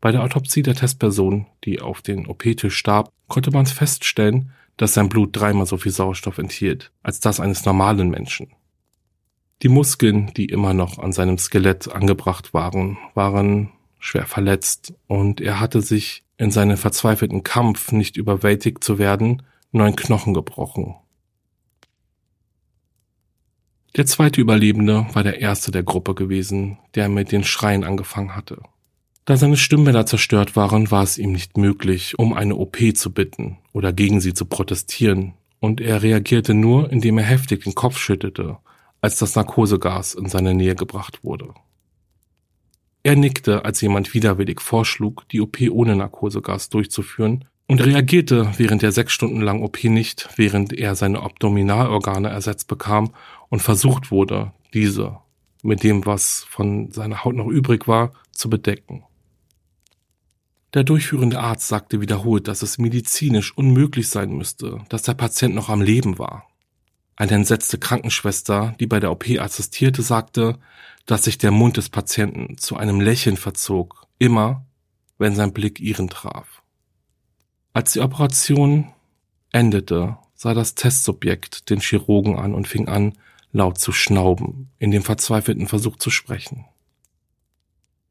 Bei 0.00 0.10
der 0.10 0.24
Autopsie 0.24 0.64
der 0.64 0.74
Testperson, 0.74 1.46
die 1.62 1.80
auf 1.80 2.02
den 2.02 2.26
OP-Tisch 2.26 2.76
starb, 2.76 3.12
konnte 3.28 3.52
man 3.52 3.66
feststellen, 3.66 4.50
dass 4.76 4.94
sein 4.94 5.08
Blut 5.08 5.30
dreimal 5.32 5.66
so 5.66 5.76
viel 5.76 5.92
Sauerstoff 5.92 6.38
enthielt 6.38 6.90
als 7.04 7.20
das 7.20 7.38
eines 7.38 7.64
normalen 7.64 8.10
Menschen. 8.10 8.48
Die 9.62 9.68
Muskeln, 9.68 10.32
die 10.36 10.46
immer 10.46 10.72
noch 10.72 10.98
an 10.98 11.12
seinem 11.12 11.36
Skelett 11.36 11.90
angebracht 11.90 12.54
waren, 12.54 12.96
waren 13.14 13.70
schwer 13.98 14.26
verletzt 14.26 14.94
und 15.08 15.40
er 15.40 15.58
hatte 15.58 15.82
sich 15.82 16.22
in 16.36 16.52
seinem 16.52 16.76
verzweifelten 16.76 17.42
Kampf, 17.42 17.90
nicht 17.90 18.16
überwältigt 18.16 18.84
zu 18.84 18.98
werden, 18.98 19.42
neun 19.72 19.96
Knochen 19.96 20.32
gebrochen. 20.32 20.94
Der 23.96 24.06
zweite 24.06 24.40
Überlebende 24.40 25.06
war 25.12 25.24
der 25.24 25.40
erste 25.40 25.72
der 25.72 25.82
Gruppe 25.82 26.14
gewesen, 26.14 26.78
der 26.94 27.08
mit 27.08 27.32
den 27.32 27.42
Schreien 27.42 27.82
angefangen 27.82 28.36
hatte. 28.36 28.62
Da 29.24 29.36
seine 29.36 29.56
Stimmbänder 29.56 30.06
zerstört 30.06 30.54
waren, 30.54 30.92
war 30.92 31.02
es 31.02 31.18
ihm 31.18 31.32
nicht 31.32 31.56
möglich, 31.56 32.16
um 32.16 32.32
eine 32.32 32.54
OP 32.54 32.78
zu 32.94 33.12
bitten 33.12 33.58
oder 33.72 33.92
gegen 33.92 34.20
sie 34.20 34.34
zu 34.34 34.46
protestieren, 34.46 35.34
und 35.60 35.80
er 35.80 36.04
reagierte 36.04 36.54
nur, 36.54 36.92
indem 36.92 37.18
er 37.18 37.24
heftig 37.24 37.64
den 37.64 37.74
Kopf 37.74 37.98
schüttelte, 37.98 38.58
als 39.00 39.18
das 39.18 39.34
Narkosegas 39.36 40.14
in 40.14 40.28
seine 40.28 40.54
Nähe 40.54 40.74
gebracht 40.74 41.24
wurde. 41.24 41.54
Er 43.02 43.16
nickte, 43.16 43.64
als 43.64 43.80
jemand 43.80 44.12
widerwillig 44.12 44.60
vorschlug, 44.60 45.28
die 45.28 45.40
OP 45.40 45.58
ohne 45.70 45.96
Narkosegas 45.96 46.68
durchzuführen, 46.68 47.44
und 47.70 47.84
reagierte 47.84 48.50
während 48.56 48.80
der 48.80 48.92
sechs 48.92 49.12
Stunden 49.12 49.42
langen 49.42 49.62
OP 49.62 49.84
nicht, 49.84 50.30
während 50.36 50.72
er 50.72 50.94
seine 50.94 51.20
Abdominalorgane 51.20 52.30
ersetzt 52.30 52.66
bekam 52.66 53.12
und 53.50 53.60
versucht 53.60 54.10
wurde, 54.10 54.52
diese 54.72 55.18
mit 55.62 55.82
dem, 55.82 56.06
was 56.06 56.46
von 56.48 56.90
seiner 56.92 57.24
Haut 57.24 57.34
noch 57.34 57.48
übrig 57.48 57.86
war, 57.86 58.12
zu 58.32 58.48
bedecken. 58.48 59.04
Der 60.74 60.84
durchführende 60.84 61.40
Arzt 61.40 61.68
sagte 61.68 62.00
wiederholt, 62.00 62.48
dass 62.48 62.62
es 62.62 62.78
medizinisch 62.78 63.56
unmöglich 63.56 64.08
sein 64.08 64.32
müsste, 64.32 64.80
dass 64.88 65.02
der 65.02 65.14
Patient 65.14 65.54
noch 65.54 65.68
am 65.68 65.80
Leben 65.80 66.18
war. 66.18 66.47
Eine 67.18 67.32
entsetzte 67.32 67.78
Krankenschwester, 67.78 68.76
die 68.78 68.86
bei 68.86 69.00
der 69.00 69.10
OP 69.10 69.28
assistierte, 69.40 70.02
sagte, 70.02 70.56
dass 71.04 71.24
sich 71.24 71.36
der 71.36 71.50
Mund 71.50 71.76
des 71.76 71.88
Patienten 71.88 72.58
zu 72.58 72.76
einem 72.76 73.00
Lächeln 73.00 73.36
verzog, 73.36 74.06
immer, 74.20 74.64
wenn 75.18 75.34
sein 75.34 75.52
Blick 75.52 75.80
ihren 75.80 76.08
traf. 76.08 76.62
Als 77.72 77.92
die 77.92 78.00
Operation 78.00 78.92
endete, 79.50 80.16
sah 80.36 80.54
das 80.54 80.76
Testsubjekt 80.76 81.70
den 81.70 81.80
Chirurgen 81.80 82.38
an 82.38 82.54
und 82.54 82.68
fing 82.68 82.86
an, 82.86 83.14
laut 83.50 83.78
zu 83.78 83.90
schnauben, 83.90 84.70
in 84.78 84.92
dem 84.92 85.02
verzweifelten 85.02 85.66
Versuch 85.66 85.96
zu 85.96 86.10
sprechen. 86.10 86.66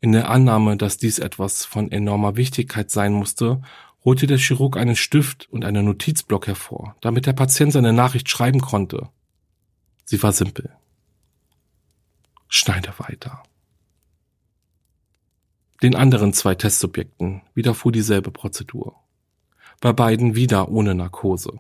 In 0.01 0.11
der 0.11 0.29
Annahme, 0.29 0.75
dass 0.75 0.97
dies 0.97 1.19
etwas 1.19 1.63
von 1.63 1.93
enormer 1.93 2.35
Wichtigkeit 2.35 2.91
sein 2.91 3.13
musste, 3.13 3.61
holte 4.03 4.27
der 4.27 4.37
Chirurg 4.37 4.77
einen 4.77 4.95
Stift 4.95 5.47
und 5.51 5.65
einen 5.65 5.85
Notizblock 5.85 6.47
hervor, 6.47 6.95
damit 7.01 7.25
der 7.25 7.33
Patient 7.33 7.73
seine 7.73 7.93
Nachricht 7.93 8.29
schreiben 8.29 8.61
konnte. 8.61 9.09
Sie 10.05 10.21
war 10.23 10.31
simpel. 10.31 10.71
Schneide 12.47 12.93
weiter. 12.97 13.43
Den 15.83 15.95
anderen 15.95 16.33
zwei 16.33 16.55
Testsubjekten 16.55 17.41
widerfuhr 17.53 17.91
dieselbe 17.91 18.31
Prozedur. 18.31 18.95
Bei 19.79 19.93
beiden 19.93 20.35
wieder 20.35 20.69
ohne 20.69 20.95
Narkose. 20.95 21.59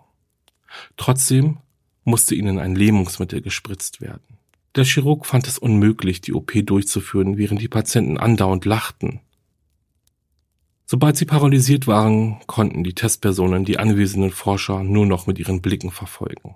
Trotzdem 0.95 1.57
musste 2.03 2.33
ihnen 2.33 2.57
ein 2.57 2.75
Lähmungsmittel 2.75 3.41
gespritzt 3.41 4.01
werden. 4.01 4.37
Der 4.75 4.85
Chirurg 4.85 5.25
fand 5.25 5.47
es 5.47 5.57
unmöglich, 5.57 6.21
die 6.21 6.33
OP 6.33 6.53
durchzuführen, 6.65 7.37
während 7.37 7.61
die 7.61 7.67
Patienten 7.67 8.17
andauernd 8.17 8.65
lachten. 8.65 9.21
Sobald 10.87 11.17
sie 11.17 11.25
paralysiert 11.25 11.85
waren, 11.85 12.39
konnten 12.47 12.83
die 12.83 12.95
Testpersonen 12.95 13.65
die 13.65 13.77
anwesenden 13.77 14.31
Forscher 14.31 14.83
nur 14.83 15.05
noch 15.05 15.27
mit 15.27 15.37
ihren 15.37 15.61
Blicken 15.61 15.91
verfolgen. 15.91 16.55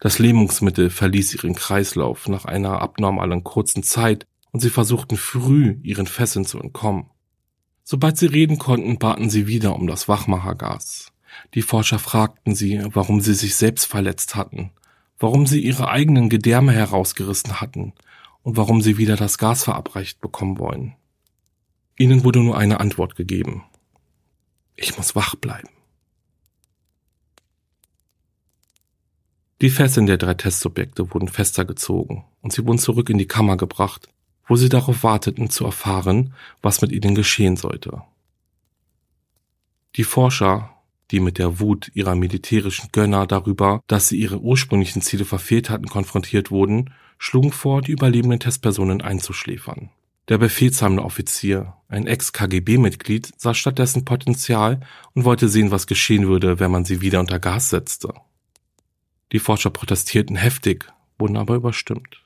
Das 0.00 0.18
Lähmungsmittel 0.18 0.90
verließ 0.90 1.34
ihren 1.34 1.54
Kreislauf 1.54 2.28
nach 2.28 2.44
einer 2.44 2.82
abnormalen 2.82 3.44
kurzen 3.44 3.82
Zeit 3.82 4.26
und 4.50 4.60
sie 4.60 4.70
versuchten 4.70 5.16
früh, 5.16 5.78
ihren 5.82 6.06
Fesseln 6.06 6.44
zu 6.44 6.60
entkommen. 6.60 7.06
Sobald 7.84 8.18
sie 8.18 8.26
reden 8.26 8.58
konnten, 8.58 8.98
baten 8.98 9.30
sie 9.30 9.46
wieder 9.46 9.76
um 9.76 9.86
das 9.86 10.08
Wachmachergas. 10.08 11.12
Die 11.54 11.62
Forscher 11.62 11.98
fragten 11.98 12.54
sie, 12.54 12.82
warum 12.92 13.20
sie 13.20 13.34
sich 13.34 13.54
selbst 13.54 13.86
verletzt 13.86 14.34
hatten 14.34 14.72
warum 15.18 15.46
sie 15.46 15.60
ihre 15.60 15.88
eigenen 15.88 16.28
Gedärme 16.28 16.72
herausgerissen 16.72 17.60
hatten 17.60 17.92
und 18.42 18.56
warum 18.56 18.82
sie 18.82 18.98
wieder 18.98 19.16
das 19.16 19.38
Gas 19.38 19.64
verabreicht 19.64 20.20
bekommen 20.20 20.58
wollen. 20.58 20.94
Ihnen 21.96 22.24
wurde 22.24 22.40
nur 22.40 22.58
eine 22.58 22.80
Antwort 22.80 23.16
gegeben. 23.16 23.64
Ich 24.76 24.96
muss 24.96 25.14
wach 25.14 25.34
bleiben. 25.36 25.68
Die 29.60 29.70
Fesseln 29.70 30.06
der 30.06 30.18
drei 30.18 30.34
Testsubjekte 30.34 31.14
wurden 31.14 31.28
fester 31.28 31.64
gezogen 31.64 32.24
und 32.42 32.52
sie 32.52 32.66
wurden 32.66 32.78
zurück 32.78 33.08
in 33.08 33.18
die 33.18 33.28
Kammer 33.28 33.56
gebracht, 33.56 34.08
wo 34.46 34.56
sie 34.56 34.68
darauf 34.68 35.04
warteten 35.04 35.48
zu 35.48 35.64
erfahren, 35.64 36.34
was 36.60 36.82
mit 36.82 36.92
ihnen 36.92 37.14
geschehen 37.14 37.56
sollte. 37.56 38.02
Die 39.96 40.04
Forscher 40.04 40.74
die 41.10 41.20
mit 41.20 41.38
der 41.38 41.60
Wut 41.60 41.90
ihrer 41.94 42.14
militärischen 42.14 42.88
Gönner 42.92 43.26
darüber, 43.26 43.82
dass 43.86 44.08
sie 44.08 44.18
ihre 44.18 44.40
ursprünglichen 44.40 45.02
Ziele 45.02 45.24
verfehlt 45.24 45.70
hatten, 45.70 45.86
konfrontiert 45.86 46.50
wurden, 46.50 46.90
schlugen 47.18 47.52
vor, 47.52 47.82
die 47.82 47.92
überlebenden 47.92 48.40
Testpersonen 48.40 49.02
einzuschläfern. 49.02 49.90
Der 50.28 50.38
befehlshabende 50.38 51.04
Offizier, 51.04 51.74
ein 51.88 52.06
Ex-KGB-Mitglied, 52.06 53.32
sah 53.36 53.52
stattdessen 53.52 54.06
Potenzial 54.06 54.80
und 55.12 55.24
wollte 55.24 55.48
sehen, 55.48 55.70
was 55.70 55.86
geschehen 55.86 56.26
würde, 56.28 56.60
wenn 56.60 56.70
man 56.70 56.86
sie 56.86 57.02
wieder 57.02 57.20
unter 57.20 57.38
Gas 57.38 57.68
setzte. 57.68 58.14
Die 59.32 59.38
Forscher 59.38 59.70
protestierten 59.70 60.36
heftig, 60.36 60.86
wurden 61.18 61.36
aber 61.36 61.56
überstimmt. 61.56 62.22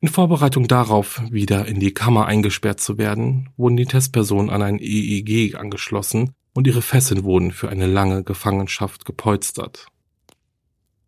In 0.00 0.08
Vorbereitung 0.08 0.68
darauf, 0.68 1.20
wieder 1.30 1.66
in 1.66 1.80
die 1.80 1.92
Kammer 1.92 2.26
eingesperrt 2.26 2.80
zu 2.80 2.98
werden, 2.98 3.50
wurden 3.56 3.76
die 3.76 3.86
Testpersonen 3.86 4.48
an 4.48 4.62
ein 4.62 4.78
EEG 4.78 5.56
angeschlossen 5.56 6.32
und 6.54 6.66
ihre 6.66 6.82
Fesseln 6.82 7.24
wurden 7.24 7.50
für 7.50 7.68
eine 7.68 7.86
lange 7.86 8.22
Gefangenschaft 8.22 9.04
gepolstert. 9.04 9.88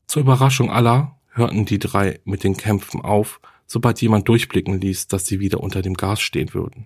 Zur 0.08 0.22
Überraschung 0.22 0.70
aller 0.70 1.16
hörten 1.30 1.64
die 1.64 1.78
drei 1.78 2.20
mit 2.24 2.44
den 2.44 2.56
Kämpfen 2.56 3.00
auf, 3.00 3.40
sobald 3.72 4.02
jemand 4.02 4.28
durchblicken 4.28 4.78
ließ, 4.78 5.08
dass 5.08 5.24
sie 5.24 5.40
wieder 5.40 5.60
unter 5.60 5.80
dem 5.80 5.94
Gas 5.94 6.20
stehen 6.20 6.52
würden. 6.52 6.84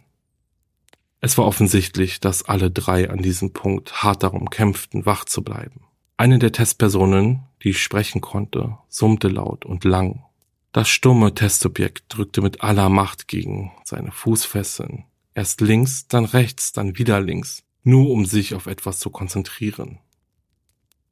Es 1.20 1.36
war 1.36 1.44
offensichtlich, 1.44 2.20
dass 2.20 2.44
alle 2.44 2.70
drei 2.70 3.10
an 3.10 3.18
diesem 3.18 3.52
Punkt 3.52 4.04
hart 4.04 4.22
darum 4.22 4.50
kämpften, 4.50 5.04
wach 5.04 5.24
zu 5.24 5.42
bleiben. 5.42 5.80
Eine 6.16 6.38
der 6.38 6.52
Testpersonen, 6.52 7.42
die 7.64 7.74
sprechen 7.74 8.20
konnte, 8.20 8.78
summte 8.88 9.26
laut 9.26 9.64
und 9.64 9.82
lang. 9.82 10.22
Das 10.70 10.88
stumme 10.88 11.34
Testsubjekt 11.34 12.04
drückte 12.08 12.40
mit 12.40 12.60
aller 12.60 12.88
Macht 12.88 13.26
gegen 13.26 13.72
seine 13.82 14.12
Fußfesseln. 14.12 15.06
Erst 15.34 15.60
links, 15.60 16.06
dann 16.06 16.24
rechts, 16.24 16.72
dann 16.72 16.98
wieder 16.98 17.20
links, 17.20 17.64
nur 17.82 18.10
um 18.10 18.26
sich 18.26 18.54
auf 18.54 18.66
etwas 18.66 19.00
zu 19.00 19.10
konzentrieren. 19.10 19.98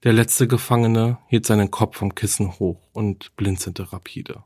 Der 0.04 0.12
letzte 0.12 0.46
Gefangene 0.46 1.18
hielt 1.26 1.46
seinen 1.46 1.72
Kopf 1.72 1.96
vom 1.96 2.14
Kissen 2.14 2.60
hoch 2.60 2.80
und 2.92 3.34
blinzelte 3.34 3.92
rapide. 3.92 4.44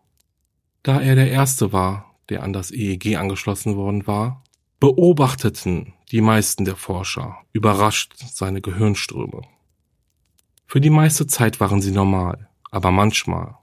Da 0.89 1.03
er 1.03 1.17
der 1.17 1.31
Erste 1.31 1.71
war, 1.75 2.15
der 2.31 2.43
an 2.43 2.55
das 2.55 2.71
EEG 2.71 3.17
angeschlossen 3.17 3.77
worden 3.77 4.07
war, 4.07 4.43
beobachteten 4.81 5.93
die 6.11 6.23
meisten 6.23 6.65
der 6.65 6.77
Forscher 6.77 7.37
überrascht 7.53 8.15
seine 8.17 8.63
Gehirnströme. 8.63 9.43
Für 10.67 10.81
die 10.81 10.89
meiste 10.89 11.27
Zeit 11.27 11.61
waren 11.61 11.83
sie 11.83 11.91
normal, 11.91 12.49
aber 12.71 12.91
manchmal 12.91 13.57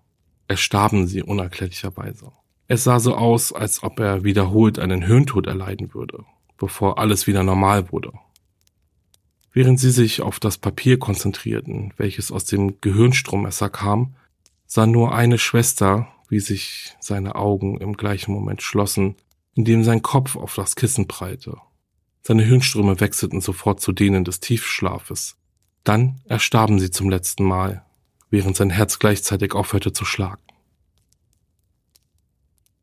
erstarben 0.47 1.07
sie 1.07 1.23
unerklärlicherweise. 1.23 2.31
Es 2.67 2.83
sah 2.83 2.99
so 2.99 3.15
aus, 3.15 3.51
als 3.51 3.81
ob 3.81 3.99
er 3.99 4.23
wiederholt 4.23 4.77
einen 4.77 5.01
Hirntod 5.01 5.47
erleiden 5.47 5.95
würde, 5.95 6.25
bevor 6.57 6.99
alles 6.99 7.25
wieder 7.25 7.41
normal 7.41 7.91
wurde. 7.91 8.11
Während 9.51 9.79
sie 9.79 9.89
sich 9.89 10.21
auf 10.21 10.39
das 10.39 10.59
Papier 10.59 10.99
konzentrierten, 10.99 11.91
welches 11.97 12.31
aus 12.31 12.45
dem 12.45 12.79
Gehirnstrommesser 12.81 13.71
kam, 13.71 14.13
sah 14.67 14.85
nur 14.85 15.15
eine 15.15 15.39
Schwester, 15.39 16.07
wie 16.29 16.39
sich 16.39 16.95
seine 16.99 17.35
Augen 17.35 17.79
im 17.79 17.93
gleichen 17.93 18.33
Moment 18.33 18.61
schlossen, 18.61 19.15
indem 19.55 19.83
sein 19.83 20.01
Kopf 20.01 20.35
auf 20.35 20.55
das 20.55 20.75
Kissen 20.75 21.07
prallte. 21.07 21.57
Seine 22.21 22.43
Hirnströme 22.43 22.99
wechselten 22.99 23.41
sofort 23.41 23.81
zu 23.81 23.91
denen 23.91 24.23
des 24.23 24.39
Tiefschlafes. 24.39 25.37
Dann 25.83 26.21
erstarben 26.25 26.79
sie 26.79 26.89
zum 26.89 27.09
letzten 27.09 27.43
Mal, 27.43 27.85
während 28.29 28.55
sein 28.55 28.71
Herz 28.71 28.99
gleichzeitig 28.99 29.53
aufhörte 29.53 29.93
zu 29.93 30.05
schlagen. 30.05 30.41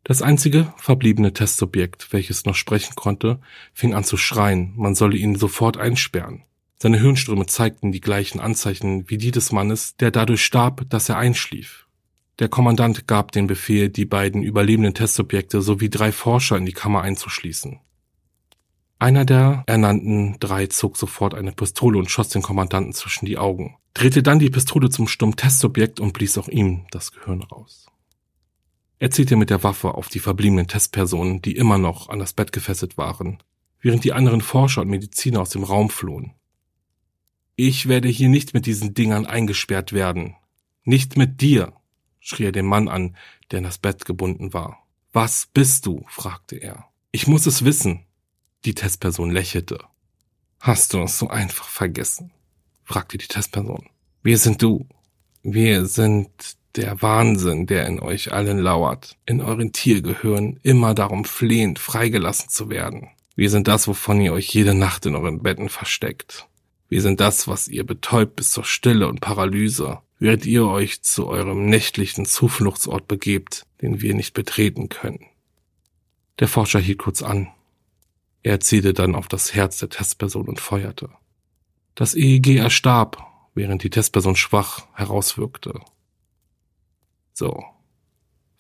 Das 0.04 0.20
einzige 0.22 0.72
verbliebene 0.78 1.32
Testsubjekt, 1.32 2.12
welches 2.12 2.44
noch 2.44 2.56
sprechen 2.56 2.94
konnte, 2.96 3.40
fing 3.72 3.94
an 3.94 4.04
zu 4.04 4.16
schreien, 4.16 4.72
man 4.76 4.94
solle 4.94 5.16
ihn 5.16 5.36
sofort 5.36 5.76
einsperren. 5.76 6.44
Seine 6.78 6.98
Hirnströme 6.98 7.46
zeigten 7.46 7.92
die 7.92 8.00
gleichen 8.00 8.40
Anzeichen 8.40 9.08
wie 9.08 9.18
die 9.18 9.30
des 9.30 9.52
Mannes, 9.52 9.96
der 9.96 10.10
dadurch 10.10 10.44
starb, 10.44 10.88
dass 10.90 11.08
er 11.08 11.18
einschlief. 11.18 11.86
Der 12.38 12.48
Kommandant 12.48 13.06
gab 13.06 13.32
den 13.32 13.46
Befehl, 13.46 13.88
die 13.88 14.06
beiden 14.06 14.42
überlebenden 14.42 14.94
Testsubjekte 14.94 15.60
sowie 15.60 15.90
drei 15.90 16.12
Forscher 16.12 16.56
in 16.56 16.66
die 16.66 16.72
Kammer 16.72 17.02
einzuschließen. 17.02 17.80
Einer 18.98 19.24
der 19.24 19.64
ernannten 19.66 20.36
drei 20.38 20.66
zog 20.68 20.96
sofort 20.96 21.34
eine 21.34 21.52
Pistole 21.52 21.98
und 21.98 22.10
schoss 22.10 22.28
den 22.28 22.42
Kommandanten 22.42 22.92
zwischen 22.92 23.26
die 23.26 23.36
Augen, 23.36 23.76
drehte 23.94 24.22
dann 24.22 24.38
die 24.38 24.50
Pistole 24.50 24.90
zum 24.90 25.08
stumm 25.08 25.36
Testsubjekt 25.36 26.00
und 26.00 26.12
blies 26.12 26.38
auch 26.38 26.48
ihm 26.48 26.86
das 26.90 27.12
Gehirn 27.12 27.42
raus. 27.42 27.86
Er 28.98 29.10
zielte 29.10 29.34
mit 29.34 29.50
der 29.50 29.64
Waffe 29.64 29.94
auf 29.94 30.08
die 30.08 30.20
verbliebenen 30.20 30.68
Testpersonen, 30.68 31.42
die 31.42 31.56
immer 31.56 31.76
noch 31.76 32.08
an 32.08 32.20
das 32.20 32.32
Bett 32.32 32.52
gefesselt 32.52 32.96
waren, 32.96 33.42
während 33.80 34.04
die 34.04 34.12
anderen 34.12 34.40
Forscher 34.40 34.82
und 34.82 34.88
Mediziner 34.88 35.40
aus 35.40 35.50
dem 35.50 35.64
Raum 35.64 35.90
flohen. 35.90 36.34
Ich 37.56 37.88
werde 37.88 38.08
hier 38.08 38.28
nicht 38.28 38.54
mit 38.54 38.66
diesen 38.66 38.94
Dingern 38.94 39.26
eingesperrt 39.26 39.92
werden. 39.92 40.36
Nicht 40.84 41.16
mit 41.16 41.40
dir, 41.40 41.72
schrie 42.22 42.44
er 42.44 42.52
den 42.52 42.66
Mann 42.66 42.88
an, 42.88 43.16
der 43.50 43.58
in 43.58 43.64
das 43.64 43.78
Bett 43.78 44.04
gebunden 44.04 44.54
war. 44.54 44.86
Was 45.12 45.48
bist 45.52 45.84
du? 45.84 46.04
fragte 46.08 46.56
er. 46.56 46.86
Ich 47.10 47.26
muss 47.26 47.44
es 47.46 47.64
wissen. 47.64 48.06
Die 48.64 48.74
Testperson 48.74 49.30
lächelte. 49.30 49.78
Hast 50.60 50.94
du 50.94 51.02
es 51.02 51.18
so 51.18 51.28
einfach 51.28 51.68
vergessen? 51.68 52.30
fragte 52.84 53.18
die 53.18 53.26
Testperson. 53.26 53.88
Wir 54.22 54.38
sind 54.38 54.62
du. 54.62 54.86
Wir 55.42 55.86
sind 55.86 56.30
der 56.76 57.02
Wahnsinn, 57.02 57.66
der 57.66 57.86
in 57.86 58.00
euch 58.00 58.32
allen 58.32 58.58
lauert, 58.58 59.18
in 59.26 59.40
euren 59.40 59.72
Tiergehören 59.72 60.58
immer 60.62 60.94
darum 60.94 61.24
flehend, 61.24 61.78
freigelassen 61.78 62.48
zu 62.48 62.70
werden. 62.70 63.08
Wir 63.34 63.50
sind 63.50 63.68
das, 63.68 63.88
wovon 63.88 64.20
ihr 64.20 64.32
euch 64.32 64.54
jede 64.54 64.74
Nacht 64.74 65.04
in 65.04 65.16
euren 65.16 65.42
Betten 65.42 65.68
versteckt. 65.68 66.46
Wir 66.88 67.02
sind 67.02 67.20
das, 67.20 67.48
was 67.48 67.68
ihr 67.68 67.84
betäubt 67.84 68.36
bis 68.36 68.50
zur 68.50 68.64
Stille 68.64 69.08
und 69.08 69.20
Paralyse, 69.20 69.98
während 70.22 70.46
ihr 70.46 70.68
euch 70.68 71.02
zu 71.02 71.26
eurem 71.26 71.66
nächtlichen 71.66 72.26
Zufluchtsort 72.26 73.08
begebt, 73.08 73.66
den 73.80 74.00
wir 74.00 74.14
nicht 74.14 74.34
betreten 74.34 74.88
können. 74.88 75.26
Der 76.38 76.46
Forscher 76.46 76.78
hielt 76.78 77.00
kurz 77.00 77.22
an. 77.22 77.48
Er 78.44 78.60
zielte 78.60 78.94
dann 78.94 79.16
auf 79.16 79.26
das 79.26 79.52
Herz 79.52 79.78
der 79.78 79.88
Testperson 79.88 80.46
und 80.46 80.60
feuerte. 80.60 81.10
Das 81.96 82.14
EEG 82.14 82.58
erstarb, 82.58 83.26
während 83.54 83.82
die 83.82 83.90
Testperson 83.90 84.36
schwach 84.36 84.86
herauswirkte. 84.94 85.80
So, 87.32 87.64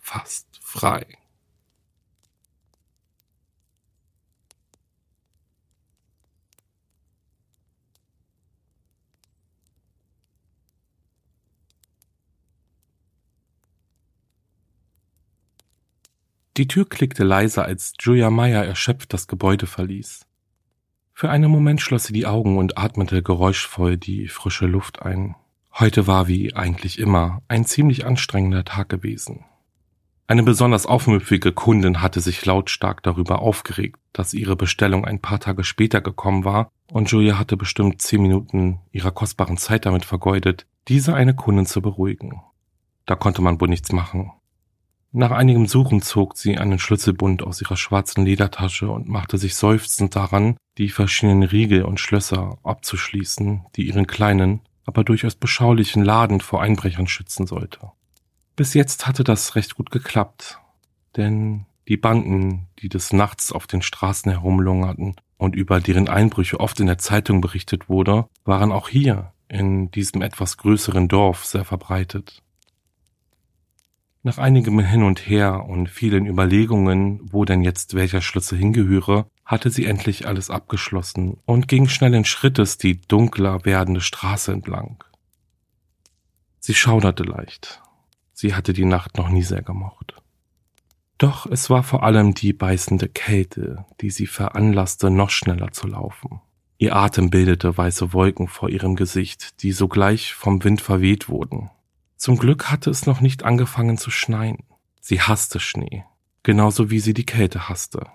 fast 0.00 0.48
frei. 0.60 1.06
Die 16.58 16.68
Tür 16.68 16.86
klickte 16.86 17.24
leise, 17.24 17.64
als 17.64 17.94
Julia 17.98 18.28
Meyer 18.28 18.64
erschöpft 18.64 19.14
das 19.14 19.26
Gebäude 19.26 19.66
verließ. 19.66 20.26
Für 21.14 21.30
einen 21.30 21.50
Moment 21.50 21.80
schloss 21.80 22.04
sie 22.04 22.12
die 22.12 22.26
Augen 22.26 22.58
und 22.58 22.76
atmete 22.76 23.22
geräuschvoll 23.22 23.96
die 23.96 24.28
frische 24.28 24.66
Luft 24.66 25.00
ein. 25.00 25.34
Heute 25.72 26.06
war 26.06 26.28
wie 26.28 26.54
eigentlich 26.54 26.98
immer 26.98 27.40
ein 27.48 27.64
ziemlich 27.64 28.04
anstrengender 28.04 28.64
Tag 28.64 28.90
gewesen. 28.90 29.44
Eine 30.26 30.42
besonders 30.42 30.84
aufmüpfige 30.84 31.52
Kundin 31.52 32.02
hatte 32.02 32.20
sich 32.20 32.44
lautstark 32.44 33.02
darüber 33.02 33.40
aufgeregt, 33.40 33.98
dass 34.12 34.34
ihre 34.34 34.56
Bestellung 34.56 35.06
ein 35.06 35.20
paar 35.20 35.40
Tage 35.40 35.64
später 35.64 36.02
gekommen 36.02 36.44
war 36.44 36.70
und 36.90 37.10
Julia 37.10 37.38
hatte 37.38 37.56
bestimmt 37.56 38.02
zehn 38.02 38.20
Minuten 38.20 38.80
ihrer 38.92 39.10
kostbaren 39.10 39.56
Zeit 39.56 39.86
damit 39.86 40.04
vergeudet, 40.04 40.66
diese 40.88 41.14
eine 41.14 41.34
Kundin 41.34 41.66
zu 41.66 41.80
beruhigen. 41.80 42.42
Da 43.06 43.14
konnte 43.14 43.40
man 43.40 43.60
wohl 43.60 43.68
nichts 43.68 43.92
machen. 43.92 44.32
Nach 45.14 45.30
einigem 45.30 45.66
Suchen 45.66 46.00
zog 46.00 46.38
sie 46.38 46.56
einen 46.56 46.78
Schlüsselbund 46.78 47.42
aus 47.42 47.60
ihrer 47.60 47.76
schwarzen 47.76 48.24
Ledertasche 48.24 48.90
und 48.90 49.08
machte 49.08 49.36
sich 49.36 49.54
seufzend 49.56 50.16
daran, 50.16 50.56
die 50.78 50.88
verschiedenen 50.88 51.42
Riegel 51.42 51.82
und 51.82 52.00
Schlösser 52.00 52.58
abzuschließen, 52.62 53.66
die 53.76 53.82
ihren 53.82 54.06
kleinen, 54.06 54.62
aber 54.86 55.04
durchaus 55.04 55.34
beschaulichen 55.34 56.02
Laden 56.02 56.40
vor 56.40 56.62
Einbrechern 56.62 57.08
schützen 57.08 57.46
sollte. 57.46 57.92
Bis 58.56 58.72
jetzt 58.72 59.06
hatte 59.06 59.22
das 59.22 59.54
recht 59.54 59.74
gut 59.76 59.90
geklappt, 59.90 60.58
denn 61.16 61.66
die 61.88 61.98
Banden, 61.98 62.68
die 62.78 62.88
des 62.88 63.12
Nachts 63.12 63.52
auf 63.52 63.66
den 63.66 63.82
Straßen 63.82 64.32
herumlungerten 64.32 65.16
und 65.36 65.54
über 65.54 65.80
deren 65.80 66.08
Einbrüche 66.08 66.58
oft 66.58 66.80
in 66.80 66.86
der 66.86 66.98
Zeitung 66.98 67.42
berichtet 67.42 67.90
wurde, 67.90 68.28
waren 68.44 68.72
auch 68.72 68.88
hier 68.88 69.32
in 69.48 69.90
diesem 69.90 70.22
etwas 70.22 70.56
größeren 70.56 71.08
Dorf 71.08 71.44
sehr 71.44 71.66
verbreitet. 71.66 72.42
Nach 74.24 74.38
einigem 74.38 74.78
Hin 74.78 75.02
und 75.02 75.28
Her 75.28 75.64
und 75.64 75.88
vielen 75.88 76.26
Überlegungen, 76.26 77.20
wo 77.32 77.44
denn 77.44 77.62
jetzt 77.62 77.94
welcher 77.94 78.20
Schlüssel 78.20 78.56
hingehöre, 78.56 79.26
hatte 79.44 79.68
sie 79.70 79.84
endlich 79.84 80.28
alles 80.28 80.48
abgeschlossen 80.48 81.38
und 81.44 81.66
ging 81.66 81.88
schnellen 81.88 82.24
Schrittes 82.24 82.78
die 82.78 83.00
dunkler 83.00 83.64
werdende 83.64 84.00
Straße 84.00 84.52
entlang. 84.52 85.02
Sie 86.60 86.74
schauderte 86.74 87.24
leicht. 87.24 87.82
Sie 88.32 88.54
hatte 88.54 88.72
die 88.72 88.84
Nacht 88.84 89.18
noch 89.18 89.28
nie 89.28 89.42
sehr 89.42 89.62
gemocht. 89.62 90.14
Doch 91.18 91.46
es 91.46 91.68
war 91.68 91.82
vor 91.82 92.04
allem 92.04 92.34
die 92.34 92.52
beißende 92.52 93.08
Kälte, 93.08 93.86
die 94.00 94.10
sie 94.10 94.28
veranlasste, 94.28 95.10
noch 95.10 95.30
schneller 95.30 95.72
zu 95.72 95.88
laufen. 95.88 96.40
Ihr 96.78 96.94
Atem 96.94 97.30
bildete 97.30 97.76
weiße 97.76 98.12
Wolken 98.12 98.46
vor 98.46 98.68
ihrem 98.68 98.94
Gesicht, 98.94 99.62
die 99.62 99.72
sogleich 99.72 100.34
vom 100.34 100.62
Wind 100.62 100.80
verweht 100.80 101.28
wurden. 101.28 101.70
Zum 102.22 102.38
Glück 102.38 102.70
hatte 102.70 102.88
es 102.88 103.04
noch 103.04 103.20
nicht 103.20 103.42
angefangen 103.42 103.98
zu 103.98 104.12
schneien. 104.12 104.58
Sie 105.00 105.20
hasste 105.20 105.58
Schnee, 105.58 106.04
genauso 106.44 106.88
wie 106.88 107.00
sie 107.00 107.14
die 107.14 107.26
Kälte 107.26 107.68
hasste. 107.68 108.06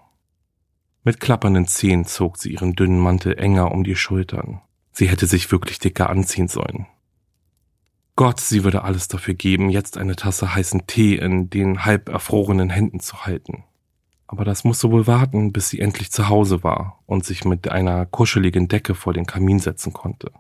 Mit 1.04 1.20
klappernden 1.20 1.68
Zehen 1.68 2.06
zog 2.06 2.38
sie 2.38 2.54
ihren 2.54 2.72
dünnen 2.74 3.00
Mantel 3.00 3.38
enger 3.38 3.74
um 3.74 3.84
die 3.84 3.98
Schultern. 3.98 4.62
Sie 4.94 5.10
hätte 5.10 5.28
sich 5.28 5.52
wirklich 5.52 5.80
dicker 5.80 6.10
anziehen 6.10 6.48
sollen. 6.48 6.86
Gott, 8.16 8.40
sie 8.40 8.64
würde 8.64 8.86
alles 8.86 9.10
dafür 9.10 9.34
geben, 9.34 9.70
jetzt 9.70 9.98
eine 9.98 10.16
Tasse 10.16 10.56
heißen 10.56 10.88
Tee 10.88 11.16
in 11.16 11.50
den 11.50 11.84
halb 11.84 12.08
erfrorenen 12.08 12.70
Händen 12.70 13.02
zu 13.02 13.26
halten. 13.26 13.66
Aber 14.26 14.46
das 14.46 14.64
musste 14.64 14.90
wohl 14.90 15.06
warten, 15.06 15.52
bis 15.52 15.68
sie 15.68 15.82
endlich 15.82 16.14
zu 16.14 16.30
Hause 16.30 16.64
war 16.64 17.04
und 17.08 17.26
sich 17.26 17.44
mit 17.44 17.68
einer 17.68 18.06
kuscheligen 18.06 18.70
Decke 18.70 18.96
vor 18.96 19.12
den 19.12 19.26
Kamin 19.26 19.60
setzen 19.60 19.92
konnte. 19.92 20.32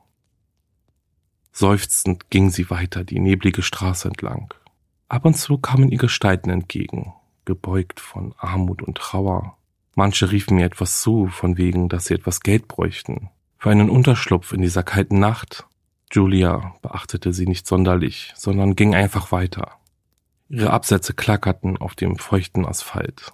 Seufzend 1.60 2.30
ging 2.30 2.52
sie 2.52 2.70
weiter 2.70 3.04
die 3.04 3.20
neblige 3.20 3.63
Straße 3.63 4.08
entlang. 4.08 4.54
Ab 5.10 5.26
und 5.26 5.34
zu 5.34 5.58
kamen 5.58 5.89
ihr 5.89 5.98
Gestalten 5.98 6.52
entgegen, 6.52 7.15
gebeugt 7.46 8.00
von 8.00 8.36
Armut 8.38 8.84
und 8.84 9.00
Trauer. 9.00 9.58
Manche 9.96 10.32
riefen 10.32 10.58
mir 10.58 10.67
etwas 10.67 11.02
zu, 11.02 11.26
von 11.30 11.58
wegen, 11.58 11.89
dass 11.89 12.06
sie 12.06 12.13
etwas 12.13 12.41
Geld 12.41 12.67
bräuchten. 12.67 13.32
Für 13.58 13.72
einen 13.72 13.89
Unterschlupf 13.89 14.54
in 14.54 14.62
dieser 14.62 14.84
kalten 14.84 15.17
Nacht. 15.17 15.65
Julia 16.12 16.76
beachtete 16.84 17.34
sie 17.34 17.48
nicht 17.48 17.65
sonderlich, 17.65 18.34
sondern 18.36 18.76
ging 18.76 18.93
einfach 18.93 19.32
weiter. 19.32 19.72
Ihre 20.50 20.70
Absätze 20.70 21.15
klackerten 21.15 21.78
auf 21.78 21.96
dem 21.96 22.17
feuchten 22.17 22.67
Asphalt. 22.67 23.34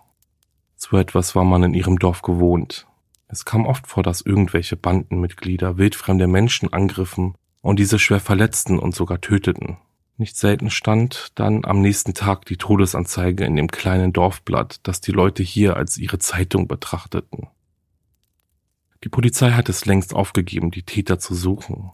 So 0.77 0.95
etwas 0.95 1.35
war 1.35 1.43
man 1.43 1.63
in 1.63 1.73
ihrem 1.73 1.99
Dorf 1.99 2.21
gewohnt. 2.21 2.87
Es 3.27 3.43
kam 3.43 3.65
oft 3.65 3.85
vor, 3.85 4.01
dass 4.01 4.21
irgendwelche 4.21 4.77
Bandenmitglieder 4.77 5.77
wildfremde 5.77 6.27
Menschen 6.27 6.71
angriffen 6.71 7.35
und 7.63 7.79
diese 7.79 7.97
schwer 7.97 8.19
verletzten 8.19 8.77
und 8.77 8.93
sogar 8.93 9.21
töteten. 9.21 9.77
Nicht 10.17 10.37
selten 10.37 10.69
stand 10.69 11.31
dann 11.35 11.65
am 11.65 11.81
nächsten 11.81 12.13
Tag 12.13 12.45
die 12.45 12.57
Todesanzeige 12.57 13.45
in 13.45 13.55
dem 13.55 13.69
kleinen 13.69 14.13
Dorfblatt, 14.13 14.81
das 14.83 15.01
die 15.01 15.13
Leute 15.13 15.41
hier 15.41 15.75
als 15.77 15.97
ihre 15.97 16.19
Zeitung 16.19 16.67
betrachteten. 16.67 17.47
Die 19.03 19.09
Polizei 19.09 19.51
hat 19.51 19.69
es 19.69 19.85
längst 19.85 20.13
aufgegeben, 20.13 20.71
die 20.71 20.83
Täter 20.83 21.19
zu 21.19 21.33
suchen. 21.33 21.91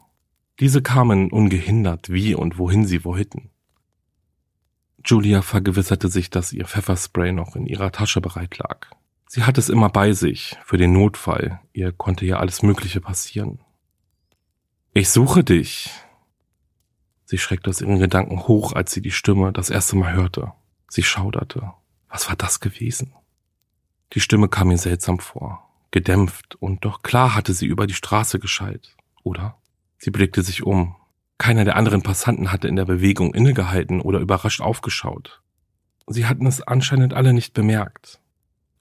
Diese 0.60 0.82
kamen 0.82 1.32
ungehindert, 1.32 2.10
wie 2.10 2.36
und 2.36 2.58
wohin 2.58 2.86
sie 2.86 3.06
wollten. 3.06 3.52
Julia 5.06 5.42
vergewisserte 5.42 6.10
sich, 6.10 6.30
dass 6.30 6.52
ihr 6.52 6.66
Pfefferspray 6.66 7.32
noch 7.32 7.56
in 7.56 7.68
ihrer 7.68 7.92
Tasche 7.92 8.22
bereit 8.22 8.58
lag. 8.58 8.88
Sie 9.28 9.44
hatte 9.44 9.62
es 9.62 9.70
immer 9.70 9.90
bei 9.90 10.14
sich, 10.14 10.58
für 10.66 10.78
den 10.78 10.94
Notfall. 10.94 11.60
Ihr 11.74 11.92
konnte 11.92 12.26
ja 12.26 12.40
alles 12.40 12.64
Mögliche 12.64 13.00
passieren. 13.00 13.60
Ich 15.00 15.12
suche 15.12 15.46
dich. 15.46 15.92
Sie 17.24 17.38
schreckte 17.38 17.70
aus 17.70 17.80
ihren 17.80 18.00
Gedanken 18.00 18.50
hoch, 18.50 18.74
als 18.74 18.92
sie 18.92 19.02
die 19.02 19.12
Stimme 19.12 19.54
das 19.54 19.70
erste 19.70 19.96
Mal 19.96 20.12
hörte. 20.12 20.52
Sie 20.90 21.04
schauderte. 21.04 21.72
Was 22.10 22.28
war 22.28 22.36
das 22.36 22.60
gewesen? 22.60 23.14
Die 24.12 24.20
Stimme 24.20 24.50
kam 24.50 24.72
ihr 24.72 24.78
seltsam 24.78 25.20
vor, 25.20 25.66
gedämpft, 25.92 26.56
und 26.56 26.84
doch 26.84 27.02
klar 27.02 27.34
hatte 27.34 27.54
sie 27.54 27.66
über 27.66 27.88
die 27.88 27.94
Straße 27.94 28.40
geschallt, 28.40 28.98
oder? 29.24 29.56
Sie 30.00 30.12
blickte 30.12 30.44
sich 30.44 30.64
um. 30.64 30.98
Keiner 31.38 31.64
der 31.64 31.78
anderen 31.78 32.02
Passanten 32.02 32.52
hatte 32.52 32.68
in 32.68 32.76
der 32.76 32.84
Bewegung 32.84 33.34
innegehalten 33.34 34.02
oder 34.02 34.20
überrascht 34.20 34.60
aufgeschaut. 34.60 35.42
Sie 36.08 36.26
hatten 36.26 36.46
es 36.46 36.62
anscheinend 36.62 37.14
alle 37.14 37.32
nicht 37.32 37.54
bemerkt. 37.54 38.20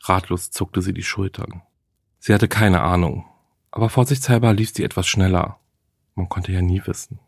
Ratlos 0.02 0.50
zuckte 0.50 0.82
sie 0.82 0.92
die 0.92 1.04
Schultern. 1.04 1.62
Sie 2.18 2.34
hatte 2.34 2.48
keine 2.48 2.82
Ahnung, 2.82 3.24
aber 3.70 3.88
vorsichtshalber 3.88 4.52
lief 4.52 4.74
sie 4.74 4.82
etwas 4.82 5.06
schneller, 5.06 5.60
man 6.18 6.28
konnte 6.28 6.52
ja 6.52 6.60
nie 6.60 6.82
wissen. 6.84 7.18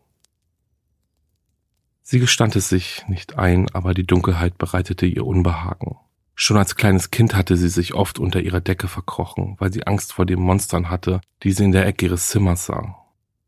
Sie 2.03 2.19
gestand 2.19 2.55
es 2.55 2.69
sich 2.69 3.03
nicht 3.07 3.39
ein, 3.39 3.69
aber 3.73 3.93
die 3.93 4.05
Dunkelheit 4.05 4.57
bereitete 4.57 5.05
ihr 5.05 5.25
Unbehagen. 5.25 5.97
Schon 6.35 6.57
als 6.57 6.75
kleines 6.75 7.11
Kind 7.11 7.35
hatte 7.35 7.55
sie 7.55 7.69
sich 7.69 7.93
oft 7.93 8.19
unter 8.19 8.41
ihrer 8.41 8.61
Decke 8.61 8.87
verkrochen, 8.87 9.55
weil 9.59 9.71
sie 9.71 9.87
Angst 9.87 10.13
vor 10.13 10.25
den 10.25 10.39
Monstern 10.39 10.89
hatte, 10.89 11.21
die 11.43 11.51
sie 11.51 11.63
in 11.63 11.71
der 11.71 11.85
Ecke 11.85 12.07
ihres 12.07 12.29
Zimmers 12.29 12.65
sah. 12.65 12.95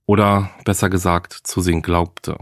Oder 0.06 0.52
besser 0.64 0.90
gesagt, 0.90 1.34
zu 1.34 1.62
sehen 1.62 1.82
glaubte. 1.82 2.38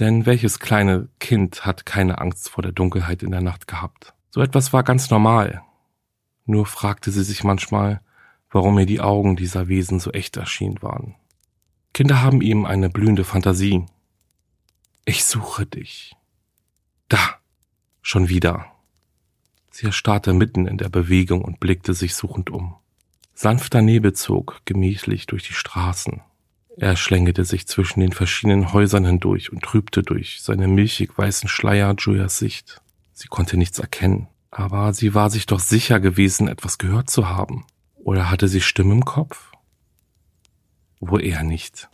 Denn 0.00 0.26
welches 0.26 0.58
kleine 0.58 1.08
Kind 1.18 1.64
hat 1.64 1.86
keine 1.86 2.18
Angst 2.18 2.48
vor 2.48 2.62
der 2.62 2.72
Dunkelheit 2.72 3.22
in 3.22 3.30
der 3.30 3.40
Nacht 3.40 3.66
gehabt? 3.66 4.14
So 4.30 4.40
etwas 4.40 4.72
war 4.72 4.82
ganz 4.82 5.10
normal. 5.10 5.62
Nur 6.44 6.66
fragte 6.66 7.10
sie 7.10 7.24
sich 7.24 7.44
manchmal, 7.44 8.00
warum 8.50 8.78
ihr 8.78 8.86
die 8.86 9.00
Augen 9.00 9.36
dieser 9.36 9.68
Wesen 9.68 10.00
so 10.00 10.10
echt 10.10 10.36
erschienen 10.36 10.82
waren. 10.82 11.14
Kinder 11.92 12.22
haben 12.22 12.40
ihm 12.40 12.64
eine 12.64 12.90
blühende 12.90 13.24
Fantasie. 13.24 13.86
Ich 15.04 15.24
suche 15.24 15.66
dich. 15.66 16.14
Da. 17.08 17.38
Schon 18.02 18.28
wieder. 18.28 18.66
Sie 19.70 19.86
erstarrte 19.86 20.32
mitten 20.32 20.66
in 20.66 20.78
der 20.78 20.88
Bewegung 20.88 21.42
und 21.42 21.60
blickte 21.60 21.94
sich 21.94 22.14
suchend 22.14 22.50
um. 22.50 22.76
Sanfter 23.34 23.82
Nebel 23.82 24.14
zog 24.14 24.62
gemächlich 24.64 25.26
durch 25.26 25.46
die 25.46 25.52
Straßen. 25.52 26.22
Er 26.76 26.96
schlängelte 26.96 27.44
sich 27.44 27.66
zwischen 27.66 28.00
den 28.00 28.12
verschiedenen 28.12 28.72
Häusern 28.72 29.04
hindurch 29.04 29.52
und 29.52 29.62
trübte 29.62 30.02
durch 30.02 30.42
seine 30.42 30.68
milchig 30.68 31.16
weißen 31.16 31.48
Schleier 31.48 31.94
Julias 31.98 32.38
Sicht. 32.38 32.80
Sie 33.12 33.28
konnte 33.28 33.56
nichts 33.56 33.78
erkennen, 33.78 34.28
aber 34.50 34.92
sie 34.92 35.14
war 35.14 35.30
sich 35.30 35.46
doch 35.46 35.60
sicher 35.60 36.00
gewesen, 36.00 36.48
etwas 36.48 36.78
gehört 36.78 37.10
zu 37.10 37.28
haben. 37.28 37.66
Oder 37.96 38.30
hatte 38.30 38.48
sie 38.48 38.60
Stimme 38.60 38.94
im 38.94 39.04
Kopf? 39.04 39.52
Wohl 41.00 41.24
eher 41.24 41.42
nicht. 41.42 41.88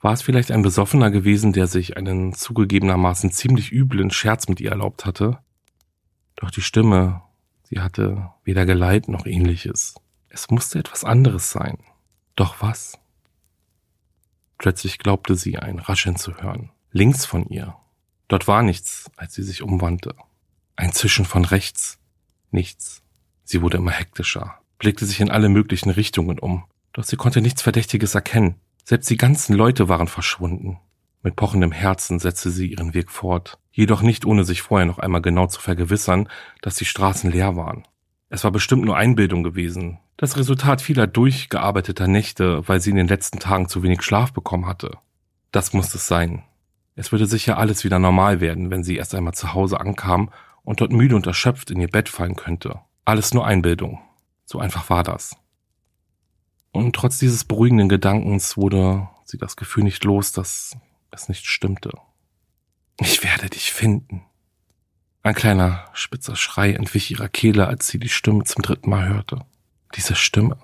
War 0.00 0.12
es 0.12 0.22
vielleicht 0.22 0.50
ein 0.50 0.62
Besoffener 0.62 1.10
gewesen, 1.10 1.52
der 1.52 1.66
sich 1.66 1.96
einen 1.96 2.32
zugegebenermaßen 2.32 3.32
ziemlich 3.32 3.72
üblen 3.72 4.10
Scherz 4.10 4.48
mit 4.48 4.60
ihr 4.60 4.70
erlaubt 4.70 5.04
hatte? 5.04 5.38
Doch 6.36 6.50
die 6.50 6.60
Stimme, 6.62 7.22
sie 7.64 7.80
hatte 7.80 8.30
weder 8.44 8.66
Geleit 8.66 9.08
noch 9.08 9.26
ähnliches. 9.26 9.94
Es 10.28 10.50
musste 10.50 10.78
etwas 10.78 11.02
anderes 11.02 11.50
sein. 11.50 11.78
Doch 12.36 12.60
was? 12.60 12.98
Plötzlich 14.58 14.98
glaubte 14.98 15.34
sie 15.34 15.58
ein 15.58 15.78
Rascheln 15.78 16.16
zu 16.16 16.36
hören. 16.36 16.70
Links 16.92 17.24
von 17.26 17.46
ihr. 17.48 17.76
Dort 18.28 18.46
war 18.46 18.62
nichts, 18.62 19.10
als 19.16 19.34
sie 19.34 19.42
sich 19.42 19.62
umwandte. 19.62 20.14
Ein 20.76 20.92
Zischen 20.92 21.24
von 21.24 21.44
rechts. 21.44 21.98
Nichts. 22.50 23.02
Sie 23.44 23.62
wurde 23.62 23.78
immer 23.78 23.92
hektischer, 23.92 24.58
blickte 24.78 25.06
sich 25.06 25.20
in 25.20 25.30
alle 25.30 25.48
möglichen 25.48 25.90
Richtungen 25.90 26.38
um. 26.38 26.64
Doch 26.96 27.04
sie 27.04 27.16
konnte 27.16 27.42
nichts 27.42 27.60
Verdächtiges 27.60 28.14
erkennen. 28.14 28.54
Selbst 28.82 29.10
die 29.10 29.18
ganzen 29.18 29.54
Leute 29.54 29.90
waren 29.90 30.08
verschwunden. 30.08 30.78
Mit 31.22 31.36
pochendem 31.36 31.70
Herzen 31.70 32.18
setzte 32.18 32.48
sie 32.48 32.68
ihren 32.68 32.94
Weg 32.94 33.10
fort, 33.10 33.58
jedoch 33.70 34.00
nicht 34.00 34.24
ohne 34.24 34.44
sich 34.44 34.62
vorher 34.62 34.86
noch 34.86 34.98
einmal 34.98 35.20
genau 35.20 35.46
zu 35.46 35.60
vergewissern, 35.60 36.26
dass 36.62 36.76
die 36.76 36.86
Straßen 36.86 37.30
leer 37.30 37.54
waren. 37.54 37.86
Es 38.30 38.44
war 38.44 38.50
bestimmt 38.50 38.86
nur 38.86 38.96
Einbildung 38.96 39.42
gewesen, 39.42 39.98
das 40.16 40.38
Resultat 40.38 40.80
vieler 40.80 41.06
durchgearbeiteter 41.06 42.06
Nächte, 42.06 42.66
weil 42.66 42.80
sie 42.80 42.88
in 42.88 42.96
den 42.96 43.08
letzten 43.08 43.40
Tagen 43.40 43.68
zu 43.68 43.82
wenig 43.82 44.00
Schlaf 44.02 44.32
bekommen 44.32 44.64
hatte. 44.64 44.96
Das 45.52 45.74
musste 45.74 45.98
es 45.98 46.08
sein. 46.08 46.44
Es 46.94 47.12
würde 47.12 47.26
sicher 47.26 47.58
alles 47.58 47.84
wieder 47.84 47.98
normal 47.98 48.40
werden, 48.40 48.70
wenn 48.70 48.84
sie 48.84 48.96
erst 48.96 49.14
einmal 49.14 49.34
zu 49.34 49.52
Hause 49.52 49.80
ankam 49.80 50.30
und 50.62 50.80
dort 50.80 50.92
müde 50.92 51.14
und 51.14 51.26
erschöpft 51.26 51.70
in 51.70 51.78
ihr 51.78 51.90
Bett 51.90 52.08
fallen 52.08 52.36
könnte. 52.36 52.80
Alles 53.04 53.34
nur 53.34 53.46
Einbildung. 53.46 54.00
So 54.46 54.60
einfach 54.60 54.88
war 54.88 55.02
das. 55.02 55.36
Und 56.76 56.94
trotz 56.94 57.18
dieses 57.18 57.44
beruhigenden 57.44 57.88
Gedankens 57.88 58.56
wurde 58.56 59.08
sie 59.24 59.38
das 59.38 59.56
Gefühl 59.56 59.84
nicht 59.84 60.04
los, 60.04 60.32
dass 60.32 60.76
es 61.10 61.28
nicht 61.28 61.46
stimmte. 61.46 61.90
Ich 63.00 63.24
werde 63.24 63.48
dich 63.48 63.72
finden. 63.72 64.22
Ein 65.22 65.34
kleiner, 65.34 65.86
spitzer 65.92 66.36
Schrei 66.36 66.72
entwich 66.72 67.10
ihrer 67.10 67.28
Kehle, 67.28 67.66
als 67.66 67.88
sie 67.88 67.98
die 67.98 68.08
Stimme 68.08 68.44
zum 68.44 68.62
dritten 68.62 68.90
Mal 68.90 69.08
hörte. 69.08 69.44
Diese 69.94 70.14
Stimme. 70.14 70.58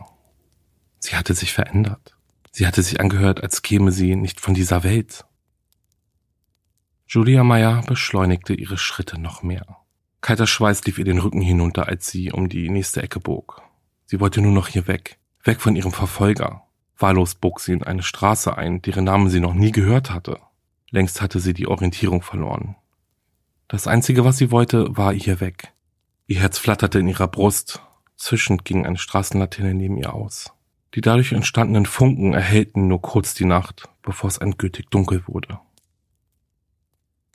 Sie 0.98 1.16
hatte 1.16 1.34
sich 1.34 1.52
verändert. 1.52 2.16
Sie 2.52 2.66
hatte 2.66 2.82
sich 2.82 3.00
angehört, 3.00 3.42
als 3.42 3.62
käme 3.62 3.90
sie 3.90 4.14
nicht 4.14 4.40
von 4.40 4.54
dieser 4.54 4.84
Welt. 4.84 5.24
Julia 7.08 7.42
Meyer 7.42 7.82
beschleunigte 7.86 8.54
ihre 8.54 8.78
Schritte 8.78 9.18
noch 9.18 9.42
mehr. 9.42 9.78
Kalter 10.20 10.46
Schweiß 10.46 10.84
lief 10.84 10.98
ihr 10.98 11.04
den 11.04 11.18
Rücken 11.18 11.40
hinunter, 11.40 11.88
als 11.88 12.08
sie 12.08 12.30
um 12.30 12.48
die 12.48 12.68
nächste 12.68 13.02
Ecke 13.02 13.18
bog. 13.18 13.62
Sie 14.06 14.20
wollte 14.20 14.42
nur 14.42 14.52
noch 14.52 14.68
hier 14.68 14.86
weg, 14.86 15.18
weg 15.42 15.60
von 15.60 15.76
ihrem 15.76 15.92
Verfolger. 15.92 16.62
Wahllos 16.96 17.34
bog 17.34 17.60
sie 17.60 17.72
in 17.72 17.82
eine 17.82 18.02
Straße 18.02 18.56
ein, 18.56 18.82
deren 18.82 19.04
Namen 19.04 19.28
sie 19.28 19.40
noch 19.40 19.54
nie 19.54 19.72
gehört 19.72 20.10
hatte. 20.10 20.38
Längst 20.90 21.20
hatte 21.20 21.40
sie 21.40 21.54
die 21.54 21.66
Orientierung 21.66 22.22
verloren. 22.22 22.76
Das 23.68 23.86
Einzige, 23.86 24.24
was 24.24 24.36
sie 24.36 24.50
wollte, 24.50 24.96
war 24.96 25.12
hier 25.12 25.40
weg. 25.40 25.72
Ihr 26.26 26.40
Herz 26.40 26.58
flatterte 26.58 26.98
in 26.98 27.08
ihrer 27.08 27.28
Brust. 27.28 27.82
Zischend 28.16 28.64
ging 28.64 28.86
eine 28.86 28.98
Straßenlaterne 28.98 29.74
neben 29.74 29.96
ihr 29.96 30.12
aus. 30.12 30.52
Die 30.94 31.00
dadurch 31.00 31.32
entstandenen 31.32 31.86
Funken 31.86 32.34
erhellten 32.34 32.86
nur 32.86 33.00
kurz 33.00 33.34
die 33.34 33.46
Nacht, 33.46 33.88
bevor 34.02 34.28
es 34.28 34.38
endgültig 34.38 34.90
dunkel 34.90 35.22
wurde. 35.26 35.58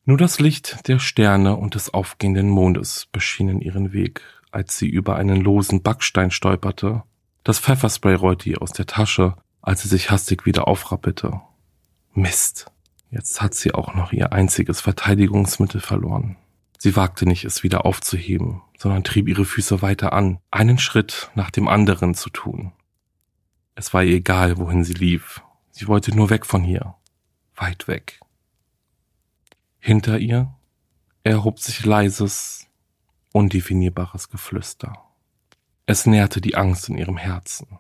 Nur 0.06 0.18
das 0.18 0.40
Licht 0.40 0.88
der 0.88 1.00
Sterne 1.00 1.58
und 1.58 1.76
des 1.76 1.94
aufgehenden 1.94 2.50
Mondes 2.50 3.08
beschienen 3.12 3.60
ihren 3.60 3.92
Weg, 3.92 4.22
als 4.52 4.78
sie 4.78 4.88
über 4.88 5.16
einen 5.16 5.42
losen 5.42 5.82
Backstein 5.82 6.32
stolperte. 6.32 7.04
Das 7.48 7.60
Pfefferspray 7.60 8.16
rollte 8.16 8.50
ihr 8.50 8.62
aus 8.62 8.74
der 8.74 8.88
Tasche, 8.88 9.38
als 9.62 9.82
sie 9.82 9.88
sich 9.88 10.12
hastig 10.12 10.46
wieder 10.46 10.68
aufrappelte. 10.68 11.40
Mist. 12.14 12.70
Jetzt 13.10 13.40
hat 13.40 13.54
sie 13.54 13.74
auch 13.74 13.96
noch 13.96 14.12
ihr 14.12 14.34
einziges 14.34 14.82
Verteidigungsmittel 14.82 15.80
verloren. 15.80 16.36
Sie 16.78 16.98
wagte 16.98 17.26
nicht, 17.26 17.46
es 17.46 17.64
wieder 17.64 17.86
aufzuheben, 17.86 18.64
sondern 18.78 19.06
trieb 19.06 19.30
ihre 19.30 19.46
Füße 19.46 19.82
weiter 19.82 20.12
an, 20.12 20.40
einen 20.52 20.78
Schritt 20.78 21.32
nach 21.36 21.50
dem 21.50 21.70
anderen 21.70 22.16
zu 22.16 22.30
tun. 22.30 22.74
Es 23.76 23.94
war 23.94 24.04
ihr 24.04 24.18
egal, 24.18 24.58
wohin 24.58 24.84
sie 24.84 24.96
lief. 24.96 25.42
Sie 25.72 25.88
wollte 25.88 26.14
nur 26.14 26.30
weg 26.30 26.46
von 26.46 26.66
hier. 26.66 26.96
Weit 27.56 27.88
weg. 27.88 28.20
Hinter 29.80 30.20
ihr 30.20 30.54
erhob 31.24 31.62
sich 31.62 31.86
leises, 31.86 32.68
undefinierbares 33.32 34.28
Geflüster. 34.28 35.07
Es 35.90 36.06
nährte 36.06 36.42
die 36.42 36.56
Angst 36.56 36.90
in 36.90 36.98
ihrem 36.98 37.16
Herzen. 37.16 37.80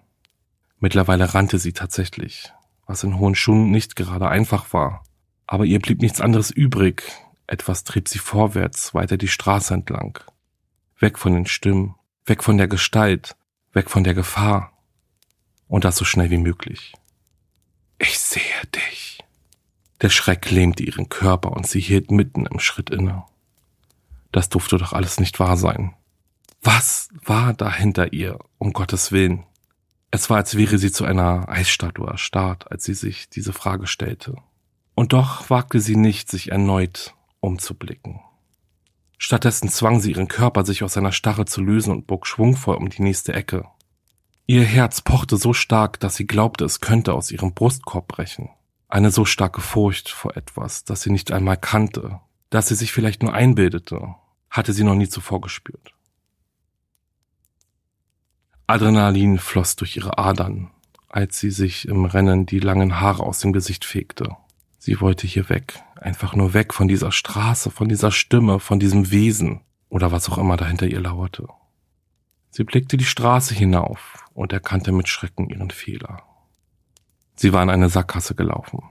Mittlerweile 0.79 1.33
rannte 1.33 1.59
sie 1.59 1.73
tatsächlich, 1.73 2.53
was 2.85 3.03
in 3.03 3.19
hohen 3.19 3.35
Schuhen 3.35 3.69
nicht 3.69 3.97
gerade 3.97 4.29
einfach 4.29 4.71
war. 4.71 5.03
Aber 5.45 5.65
ihr 5.65 5.79
blieb 5.79 6.01
nichts 6.01 6.21
anderes 6.21 6.49
übrig. 6.49 7.03
Etwas 7.47 7.83
trieb 7.83 8.07
sie 8.07 8.19
vorwärts, 8.19 8.93
weiter 8.93 9.17
die 9.17 9.27
Straße 9.27 9.73
entlang. 9.73 10.19
Weg 10.97 11.19
von 11.19 11.33
den 11.33 11.47
Stimmen, 11.47 11.95
weg 12.25 12.45
von 12.45 12.57
der 12.57 12.69
Gestalt, 12.69 13.35
weg 13.73 13.89
von 13.89 14.05
der 14.05 14.13
Gefahr. 14.13 14.71
Und 15.67 15.83
das 15.83 15.97
so 15.97 16.05
schnell 16.05 16.29
wie 16.29 16.37
möglich. 16.37 16.93
Ich 17.99 18.17
sehe 18.19 18.41
dich. 18.73 19.19
Der 19.99 20.09
Schreck 20.09 20.49
lähmte 20.49 20.81
ihren 20.81 21.09
Körper 21.09 21.51
und 21.51 21.67
sie 21.67 21.81
hielt 21.81 22.09
mitten 22.09 22.45
im 22.45 22.59
Schritt 22.59 22.89
inne. 22.89 23.25
Das 24.31 24.47
durfte 24.47 24.77
doch 24.77 24.93
alles 24.93 25.19
nicht 25.19 25.41
wahr 25.41 25.57
sein. 25.57 25.93
Was 26.61 27.09
war 27.23 27.53
da 27.53 27.71
hinter 27.71 28.13
ihr, 28.13 28.39
um 28.57 28.73
Gottes 28.73 29.11
Willen? 29.11 29.45
Es 30.11 30.29
war, 30.29 30.37
als 30.37 30.55
wäre 30.55 30.77
sie 30.77 30.91
zu 30.91 31.05
einer 31.05 31.49
Eisstatue 31.49 32.07
erstarrt, 32.07 32.71
als 32.71 32.83
sie 32.83 32.93
sich 32.93 33.29
diese 33.29 33.53
Frage 33.53 33.87
stellte. 33.87 34.35
Und 34.95 35.13
doch 35.13 35.49
wagte 35.49 35.79
sie 35.79 35.95
nicht, 35.95 36.29
sich 36.29 36.51
erneut 36.51 37.13
umzublicken. 37.39 38.19
Stattdessen 39.17 39.69
zwang 39.69 39.99
sie 39.99 40.11
ihren 40.11 40.27
Körper, 40.27 40.65
sich 40.65 40.83
aus 40.83 40.93
seiner 40.93 41.11
Starre 41.11 41.45
zu 41.45 41.61
lösen 41.61 41.91
und 41.91 42.07
bog 42.07 42.27
schwungvoll 42.27 42.75
um 42.75 42.89
die 42.89 43.01
nächste 43.01 43.33
Ecke. 43.33 43.65
Ihr 44.45 44.63
Herz 44.63 45.01
pochte 45.01 45.37
so 45.37 45.53
stark, 45.53 45.99
dass 45.99 46.15
sie 46.15 46.25
glaubte, 46.25 46.65
es 46.65 46.79
könnte 46.79 47.13
aus 47.13 47.31
ihrem 47.31 47.53
Brustkorb 47.53 48.07
brechen. 48.07 48.49
Eine 48.87 49.11
so 49.11 49.25
starke 49.25 49.59
Furcht 49.59 50.09
vor 50.09 50.37
etwas, 50.37 50.85
das 50.85 51.01
sie 51.01 51.11
nicht 51.11 51.31
einmal 51.31 51.57
kannte, 51.57 52.21
das 52.49 52.69
sie 52.69 52.75
sich 52.75 52.93
vielleicht 52.93 53.23
nur 53.23 53.33
einbildete, 53.33 54.15
hatte 54.49 54.71
sie 54.71 54.85
noch 54.85 54.95
nie 54.95 55.09
zuvor 55.09 55.41
gespürt. 55.41 55.93
Adrenalin 58.69 59.39
floss 59.39 59.77
durch 59.77 59.95
ihre 59.95 60.17
Adern, 60.17 60.69
als 61.07 61.39
sie 61.39 61.51
sich 61.51 61.87
im 61.87 62.03
Rennen 62.03 62.45
die 62.45 62.59
langen 62.59 62.99
Haare 62.99 63.23
aus 63.23 63.39
dem 63.39 63.53
Gesicht 63.53 63.85
fegte. 63.85 64.35
Sie 64.77 64.99
wollte 64.99 65.25
hier 65.25 65.47
weg, 65.47 65.81
einfach 65.95 66.35
nur 66.35 66.53
weg 66.53 66.73
von 66.73 66.89
dieser 66.89 67.13
Straße, 67.13 67.71
von 67.71 67.87
dieser 67.87 68.11
Stimme, 68.11 68.59
von 68.59 68.77
diesem 68.77 69.09
Wesen 69.09 69.61
oder 69.87 70.11
was 70.11 70.29
auch 70.29 70.37
immer 70.37 70.57
dahinter 70.57 70.85
ihr 70.85 70.99
lauerte. 70.99 71.47
Sie 72.49 72.65
blickte 72.65 72.97
die 72.97 73.05
Straße 73.05 73.55
hinauf 73.55 74.25
und 74.33 74.51
erkannte 74.51 74.91
mit 74.91 75.07
Schrecken 75.07 75.49
ihren 75.49 75.71
Fehler. 75.71 76.23
Sie 77.35 77.53
war 77.53 77.63
in 77.63 77.69
eine 77.69 77.87
Sackgasse 77.87 78.35
gelaufen. 78.35 78.83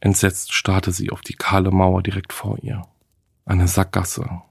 Entsetzt 0.00 0.52
starrte 0.52 0.90
sie 0.90 1.10
auf 1.10 1.20
die 1.20 1.34
kahle 1.34 1.70
Mauer 1.70 2.02
direkt 2.02 2.32
vor 2.32 2.58
ihr. 2.60 2.82
Eine 3.44 3.68
Sackgasse. 3.68 4.42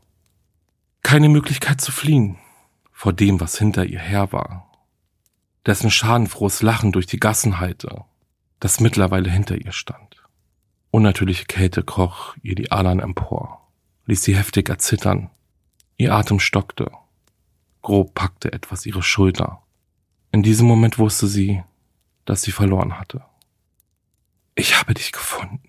Keine 1.01 1.27
Möglichkeit 1.27 1.81
zu 1.81 1.91
fliehen 1.91 2.37
vor 2.99 3.13
dem, 3.13 3.39
was 3.39 3.57
hinter 3.57 3.85
ihr 3.85 4.01
her 4.01 4.33
war. 4.33 4.69
Dessen 5.65 5.89
schadenfrohes 5.89 6.61
Lachen 6.61 6.91
durch 6.91 7.05
die 7.05 7.17
Gassen 7.17 7.61
hallte, 7.61 8.03
das 8.59 8.81
mittlerweile 8.81 9.29
hinter 9.29 9.55
ihr 9.55 9.71
stand. 9.71 10.21
Unnatürliche 10.91 11.45
Kälte 11.45 11.81
kroch 11.81 12.35
ihr 12.43 12.55
die 12.55 12.73
Adern 12.73 12.99
empor, 12.99 13.65
ließ 14.05 14.21
sie 14.21 14.35
heftig 14.35 14.67
erzittern. 14.67 15.29
Ihr 15.95 16.13
Atem 16.13 16.41
stockte. 16.41 16.91
Grob 17.81 18.15
packte 18.15 18.51
etwas 18.51 18.85
ihre 18.85 19.01
Schulter. 19.01 19.63
In 20.33 20.43
diesem 20.43 20.67
Moment 20.67 20.99
wusste 20.99 21.27
sie, 21.27 21.63
dass 22.25 22.41
sie 22.41 22.51
verloren 22.51 22.99
hatte. 22.99 23.23
Ich 24.55 24.77
habe 24.77 24.93
dich 24.93 25.13
gefunden. 25.13 25.68